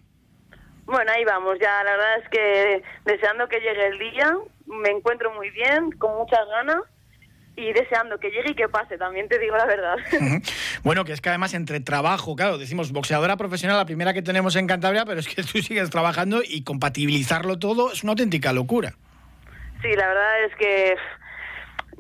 Bueno, 0.87 1.13
ahí 1.13 1.25
vamos, 1.25 1.59
ya 1.61 1.83
la 1.85 1.93
verdad 1.93 2.19
es 2.19 2.29
que 2.29 2.83
deseando 3.05 3.49
que 3.49 3.61
llegue 3.61 3.87
el 3.87 3.99
día, 3.99 4.37
me 4.67 4.91
encuentro 4.91 5.33
muy 5.33 5.51
bien, 5.51 5.93
con 5.93 6.17
muchas 6.17 6.47
ganas 6.49 6.83
y 7.55 7.73
deseando 7.73 8.19
que 8.19 8.31
llegue 8.31 8.53
y 8.53 8.55
que 8.55 8.69
pase, 8.69 8.97
también 8.97 9.29
te 9.29 9.39
digo 9.39 9.57
la 9.57 9.67
verdad. 9.67 9.97
Bueno, 10.83 11.05
que 11.05 11.13
es 11.13 11.21
que 11.21 11.29
además 11.29 11.55
entre 11.55 11.79
trabajo, 11.79 12.35
claro, 12.35 12.59
decimos 12.59 12.91
boxeadora 12.91 13.37
profesional, 13.37 13.77
la 13.77 13.85
primera 13.85 14.13
que 14.13 14.23
tenemos 14.23 14.57
en 14.57 14.67
Cantabria, 14.67 15.05
pero 15.05 15.21
es 15.21 15.29
que 15.29 15.43
tú 15.53 15.63
sigues 15.63 15.91
trabajando 15.91 16.43
y 16.45 16.65
compatibilizarlo 16.65 17.59
todo 17.59 17.93
es 17.93 18.03
una 18.03 18.13
auténtica 18.13 18.53
locura. 18.53 18.95
Sí, 19.81 19.95
la 19.95 20.09
verdad 20.09 20.45
es 20.45 20.57
que 20.57 20.97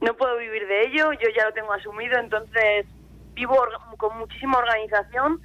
no 0.01 0.17
puedo 0.17 0.37
vivir 0.37 0.67
de 0.67 0.87
ello, 0.87 1.13
yo 1.13 1.29
ya 1.37 1.45
lo 1.47 1.53
tengo 1.53 1.73
asumido, 1.73 2.19
entonces 2.19 2.87
vivo 3.35 3.57
con 3.99 4.19
muchísima 4.19 4.59
organización 4.59 5.41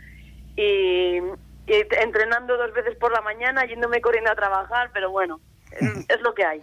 y 0.55 1.19
entrenando 1.67 2.57
dos 2.57 2.73
veces 2.73 2.95
por 2.97 3.11
la 3.11 3.21
mañana, 3.21 3.65
yéndome 3.65 4.01
corriendo 4.01 4.31
a 4.31 4.35
trabajar, 4.35 4.89
pero 4.93 5.11
bueno, 5.11 5.39
es- 5.71 5.79
es 6.09 6.21
lo 6.21 6.33
que 6.33 6.45
hay. 6.45 6.61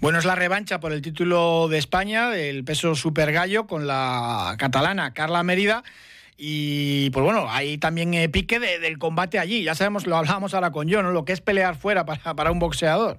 Bueno, 0.00 0.18
es 0.18 0.24
la 0.24 0.34
revancha 0.34 0.78
por 0.80 0.92
el 0.92 1.02
título 1.02 1.68
de 1.68 1.78
España, 1.78 2.30
del 2.30 2.64
peso 2.64 2.94
super 2.94 3.32
gallo, 3.32 3.66
con 3.66 3.86
la 3.86 4.54
catalana 4.58 5.14
Carla 5.14 5.42
Mérida. 5.42 5.82
Y 6.44 7.10
pues 7.10 7.24
bueno, 7.24 7.46
hay 7.50 7.78
también 7.78 8.14
eh, 8.14 8.28
pique 8.28 8.58
de- 8.58 8.78
del 8.78 8.98
combate 8.98 9.38
allí. 9.38 9.62
Ya 9.62 9.74
sabemos, 9.74 10.06
lo 10.06 10.16
hablábamos 10.16 10.54
ahora 10.54 10.70
con 10.72 10.88
yo, 10.88 11.02
¿no? 11.02 11.12
Lo 11.12 11.24
que 11.24 11.32
es 11.32 11.40
pelear 11.40 11.76
fuera 11.76 12.04
para, 12.04 12.34
para 12.34 12.50
un 12.50 12.58
boxeador. 12.58 13.18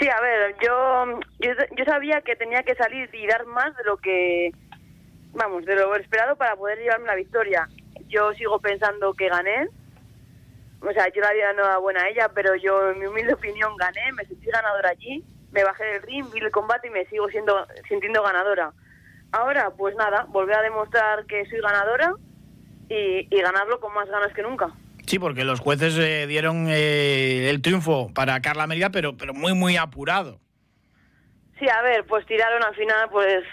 Sí, 0.00 0.08
a 0.08 0.20
ver, 0.20 0.56
yo, 0.66 1.20
yo, 1.40 1.50
yo 1.76 1.84
sabía 1.84 2.22
que 2.22 2.34
tenía 2.34 2.62
que 2.62 2.74
salir 2.74 3.08
y 3.12 3.26
dar 3.26 3.44
más 3.46 3.76
de 3.76 3.84
lo 3.84 3.98
que, 3.98 4.50
vamos, 5.32 5.64
de 5.66 5.76
lo 5.76 5.94
esperado 5.94 6.34
para 6.36 6.56
poder 6.56 6.78
llevarme 6.78 7.06
la 7.06 7.14
victoria. 7.14 7.68
Yo 8.08 8.32
sigo 8.32 8.58
pensando 8.58 9.12
que 9.14 9.28
gané. 9.28 9.68
O 10.82 10.92
sea, 10.92 11.06
yo 11.12 11.20
le 11.20 11.26
había 11.28 11.44
dado 11.46 11.58
enhorabuena 11.60 12.02
a 12.02 12.08
ella, 12.08 12.28
pero 12.34 12.54
yo, 12.56 12.90
en 12.90 12.98
mi 12.98 13.06
humilde 13.06 13.34
opinión, 13.34 13.76
gané, 13.76 14.12
me 14.12 14.24
sentí 14.24 14.46
ganadora 14.46 14.90
allí, 14.90 15.24
me 15.52 15.62
bajé 15.64 15.84
del 15.84 16.02
ring, 16.02 16.26
vi 16.32 16.40
el 16.40 16.50
combate 16.50 16.88
y 16.88 16.90
me 16.90 17.04
sigo 17.06 17.28
siendo 17.28 17.66
sintiendo 17.88 18.22
ganadora. 18.22 18.72
Ahora, 19.32 19.70
pues 19.70 19.94
nada, 19.96 20.26
volver 20.28 20.56
a 20.56 20.62
demostrar 20.62 21.24
que 21.26 21.46
soy 21.46 21.60
ganadora 21.60 22.12
y, 22.88 23.26
y 23.34 23.40
ganarlo 23.40 23.80
con 23.80 23.94
más 23.94 24.08
ganas 24.08 24.32
que 24.34 24.42
nunca. 24.42 24.68
Sí, 25.06 25.18
porque 25.18 25.44
los 25.44 25.60
jueces 25.60 25.96
eh, 25.98 26.26
dieron 26.26 26.66
eh, 26.68 27.48
el 27.48 27.60
triunfo 27.62 28.12
para 28.14 28.40
Carla 28.40 28.66
Mérida, 28.66 28.90
pero, 28.90 29.16
pero 29.16 29.34
muy, 29.34 29.54
muy 29.54 29.76
apurado. 29.76 30.38
Sí, 31.58 31.66
a 31.68 31.82
ver, 31.82 32.04
pues 32.06 32.26
tiraron 32.26 32.62
al 32.64 32.74
final, 32.74 33.08
pues 33.10 33.44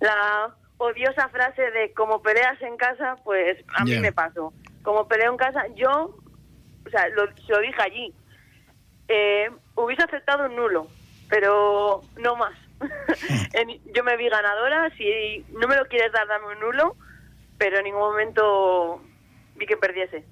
la 0.00 0.54
odiosa 0.78 1.28
frase 1.28 1.70
de 1.70 1.92
como 1.92 2.22
peleas 2.22 2.60
en 2.62 2.76
casa, 2.76 3.16
pues 3.24 3.58
a 3.76 3.84
mí 3.84 3.92
Ya. 3.92 4.00
me 4.00 4.12
pasó. 4.12 4.52
Como 4.82 5.06
peleo 5.06 5.30
en 5.32 5.36
casa, 5.36 5.64
yo, 5.74 6.16
o 6.88 6.90
sea, 6.90 7.08
lo, 7.10 7.26
se 7.36 7.52
lo 7.52 7.60
dije 7.60 7.80
allí, 7.80 8.14
eh, 9.08 9.50
hubiese 9.74 10.02
aceptado 10.02 10.46
un 10.46 10.56
nulo, 10.56 10.88
pero 11.28 12.02
no 12.16 12.36
más. 12.36 12.54
Yo 13.94 14.04
me 14.04 14.16
vi 14.16 14.28
ganadora, 14.28 14.90
si 14.96 15.44
no 15.50 15.68
me 15.68 15.76
lo 15.76 15.86
quieres 15.86 16.12
dar, 16.12 16.26
dame 16.26 16.46
un 16.46 16.60
nulo, 16.60 16.96
pero 17.58 17.78
en 17.78 17.84
ningún 17.84 18.00
momento 18.00 19.02
vi 19.56 19.66
que 19.66 19.76
perdiese. 19.76 20.24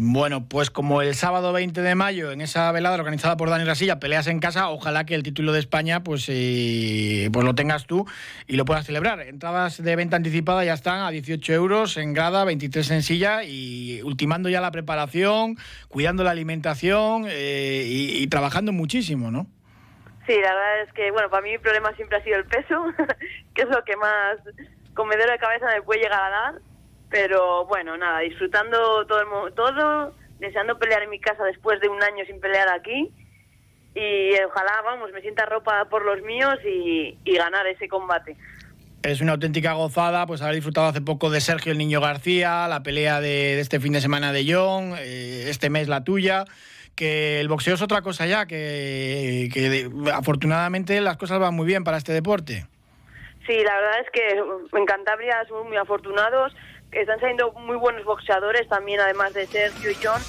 Bueno, 0.00 0.46
pues 0.48 0.70
como 0.70 1.02
el 1.02 1.16
sábado 1.16 1.52
20 1.52 1.82
de 1.82 1.96
mayo, 1.96 2.30
en 2.30 2.40
esa 2.40 2.70
velada 2.70 2.94
organizada 2.94 3.36
por 3.36 3.50
Dani 3.50 3.64
Rasilla, 3.64 3.98
peleas 3.98 4.28
en 4.28 4.38
casa, 4.38 4.68
ojalá 4.68 5.04
que 5.04 5.16
el 5.16 5.24
título 5.24 5.50
de 5.50 5.58
España 5.58 6.04
pues, 6.04 6.26
eh, 6.28 7.28
pues 7.32 7.44
lo 7.44 7.56
tengas 7.56 7.84
tú 7.88 8.06
y 8.46 8.54
lo 8.54 8.64
puedas 8.64 8.86
celebrar. 8.86 9.18
Entradas 9.22 9.82
de 9.82 9.96
venta 9.96 10.14
anticipada 10.14 10.64
ya 10.64 10.74
están 10.74 11.00
a 11.00 11.10
18 11.10 11.52
euros 11.52 11.96
en 11.96 12.12
grada, 12.12 12.44
23 12.44 12.92
en 12.92 13.02
silla 13.02 13.42
y 13.42 14.00
ultimando 14.02 14.48
ya 14.48 14.60
la 14.60 14.70
preparación, 14.70 15.56
cuidando 15.88 16.22
la 16.22 16.30
alimentación 16.30 17.24
eh, 17.28 17.82
y, 17.84 18.24
trabajando 18.28 18.70
muchísimo, 18.70 19.32
¿no? 19.32 19.48
Sí, 20.28 20.34
la 20.40 20.54
verdad 20.54 20.82
es 20.86 20.92
que, 20.92 21.10
bueno, 21.10 21.28
para 21.28 21.42
mí 21.42 21.50
mi 21.50 21.58
problema 21.58 21.92
siempre 21.96 22.18
ha 22.18 22.22
sido 22.22 22.36
el 22.36 22.44
peso, 22.44 22.84
que 23.52 23.62
es 23.62 23.68
lo 23.68 23.82
que 23.82 23.96
más 23.96 24.36
comedero 24.94 25.32
de 25.32 25.38
cabeza 25.38 25.66
me 25.74 25.82
puede 25.82 26.02
llegar 26.02 26.22
a 26.22 26.30
dar. 26.30 26.67
Pero 27.10 27.64
bueno, 27.66 27.96
nada, 27.96 28.20
disfrutando 28.20 29.06
todo, 29.06 29.20
el, 29.20 29.26
mo- 29.26 29.50
todo, 29.52 30.14
deseando 30.38 30.78
pelear 30.78 31.02
en 31.02 31.10
mi 31.10 31.18
casa 31.20 31.42
después 31.44 31.80
de 31.80 31.88
un 31.88 32.02
año 32.02 32.24
sin 32.26 32.40
pelear 32.40 32.68
aquí. 32.68 33.10
Y 33.94 34.32
ojalá, 34.46 34.82
vamos, 34.84 35.10
me 35.12 35.20
sienta 35.22 35.46
ropa 35.46 35.86
por 35.86 36.04
los 36.04 36.22
míos 36.22 36.56
y, 36.64 37.16
y 37.24 37.36
ganar 37.36 37.66
ese 37.66 37.88
combate. 37.88 38.36
Es 39.02 39.20
una 39.20 39.32
auténtica 39.32 39.72
gozada, 39.72 40.26
pues 40.26 40.42
haber 40.42 40.56
disfrutado 40.56 40.88
hace 40.88 41.00
poco 41.00 41.30
de 41.30 41.40
Sergio 41.40 41.72
el 41.72 41.78
Niño 41.78 42.00
García, 42.00 42.66
la 42.68 42.82
pelea 42.82 43.20
de, 43.20 43.54
de 43.54 43.60
este 43.60 43.80
fin 43.80 43.92
de 43.92 44.00
semana 44.00 44.32
de 44.32 44.44
John, 44.52 44.94
eh, 44.98 45.46
este 45.48 45.70
mes 45.70 45.88
la 45.88 46.04
tuya, 46.04 46.44
que 46.94 47.40
el 47.40 47.48
boxeo 47.48 47.74
es 47.74 47.82
otra 47.82 48.02
cosa 48.02 48.26
ya, 48.26 48.46
que, 48.46 49.48
que 49.54 49.88
afortunadamente 50.12 51.00
las 51.00 51.16
cosas 51.16 51.38
van 51.38 51.54
muy 51.54 51.64
bien 51.64 51.84
para 51.84 51.96
este 51.96 52.12
deporte. 52.12 52.66
Sí, 53.46 53.54
la 53.64 53.74
verdad 53.76 54.00
es 54.00 54.10
que 54.10 54.78
en 54.78 54.84
Cantabria 54.84 55.44
somos 55.48 55.66
muy 55.68 55.76
afortunados, 55.76 56.52
están 56.92 57.20
saliendo 57.20 57.52
muy 57.52 57.76
buenos 57.76 58.04
boxeadores 58.04 58.68
también, 58.68 59.00
además 59.00 59.34
de 59.34 59.46
Sergio 59.46 59.90
y 59.90 59.96
John. 60.02 60.20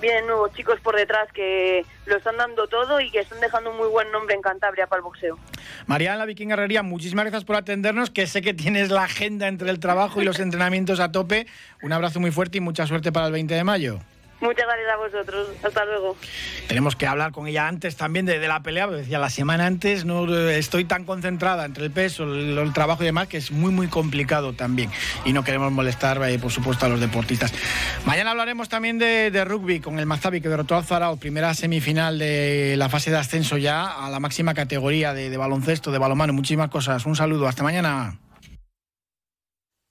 Vienen 0.00 0.26
nuevos 0.26 0.52
chicos 0.54 0.80
por 0.80 0.96
detrás 0.96 1.30
que 1.32 1.84
lo 2.06 2.16
están 2.16 2.38
dando 2.38 2.66
todo 2.68 3.00
y 3.00 3.10
que 3.10 3.20
están 3.20 3.38
dejando 3.40 3.70
un 3.70 3.76
muy 3.76 3.88
buen 3.88 4.10
nombre 4.10 4.34
en 4.34 4.40
Cantabria 4.40 4.86
para 4.86 5.00
el 5.00 5.04
boxeo. 5.04 5.38
Mariana 5.86 6.16
La 6.16 6.24
Vikinga 6.24 6.54
Herrería, 6.54 6.82
muchísimas 6.82 7.26
gracias 7.26 7.44
por 7.44 7.56
atendernos, 7.56 8.08
que 8.08 8.26
sé 8.26 8.40
que 8.40 8.54
tienes 8.54 8.90
la 8.90 9.04
agenda 9.04 9.46
entre 9.46 9.68
el 9.68 9.78
trabajo 9.78 10.22
y 10.22 10.24
los 10.24 10.40
entrenamientos 10.40 11.00
a 11.00 11.12
tope. 11.12 11.46
Un 11.82 11.92
abrazo 11.92 12.18
muy 12.18 12.30
fuerte 12.30 12.58
y 12.58 12.60
mucha 12.62 12.86
suerte 12.86 13.12
para 13.12 13.26
el 13.26 13.32
20 13.32 13.54
de 13.54 13.64
mayo. 13.64 13.98
Muchas 14.40 14.66
gracias 14.66 14.88
a 14.90 14.96
vosotros. 14.96 15.48
Hasta 15.62 15.84
luego. 15.84 16.16
Tenemos 16.66 16.96
que 16.96 17.06
hablar 17.06 17.30
con 17.32 17.46
ella 17.46 17.68
antes 17.68 17.96
también 17.96 18.24
de, 18.24 18.38
de 18.38 18.48
la 18.48 18.62
pelea, 18.62 18.86
decía, 18.86 19.18
la 19.18 19.28
semana 19.28 19.66
antes 19.66 20.04
no 20.04 20.26
eh, 20.34 20.58
estoy 20.58 20.84
tan 20.86 21.04
concentrada 21.04 21.64
entre 21.66 21.84
el 21.84 21.90
peso, 21.90 22.24
el, 22.24 22.56
el 22.56 22.72
trabajo 22.72 23.02
y 23.02 23.06
demás, 23.06 23.28
que 23.28 23.36
es 23.36 23.50
muy, 23.50 23.70
muy 23.70 23.88
complicado 23.88 24.54
también. 24.54 24.90
Y 25.24 25.32
no 25.32 25.44
queremos 25.44 25.70
molestar, 25.72 26.22
eh, 26.22 26.38
por 26.38 26.50
supuesto, 26.50 26.86
a 26.86 26.88
los 26.88 27.00
deportistas. 27.00 27.52
Mañana 28.06 28.30
hablaremos 28.30 28.68
también 28.68 28.98
de, 28.98 29.30
de 29.30 29.44
rugby 29.44 29.80
con 29.80 29.98
el 29.98 30.06
Mazdavi, 30.06 30.40
que 30.40 30.48
derrotó 30.48 30.74
al 30.74 30.84
Zarauz, 30.84 31.20
primera 31.20 31.52
semifinal 31.52 32.18
de 32.18 32.76
la 32.78 32.88
fase 32.88 33.10
de 33.10 33.18
ascenso 33.18 33.58
ya 33.58 33.86
a 33.86 34.08
la 34.08 34.20
máxima 34.20 34.54
categoría 34.54 35.12
de, 35.12 35.28
de 35.28 35.36
baloncesto, 35.36 35.92
de 35.92 35.98
balonmano, 35.98 36.32
muchísimas 36.32 36.70
cosas. 36.70 37.04
Un 37.04 37.16
saludo, 37.16 37.46
hasta 37.46 37.62
mañana. 37.62 38.16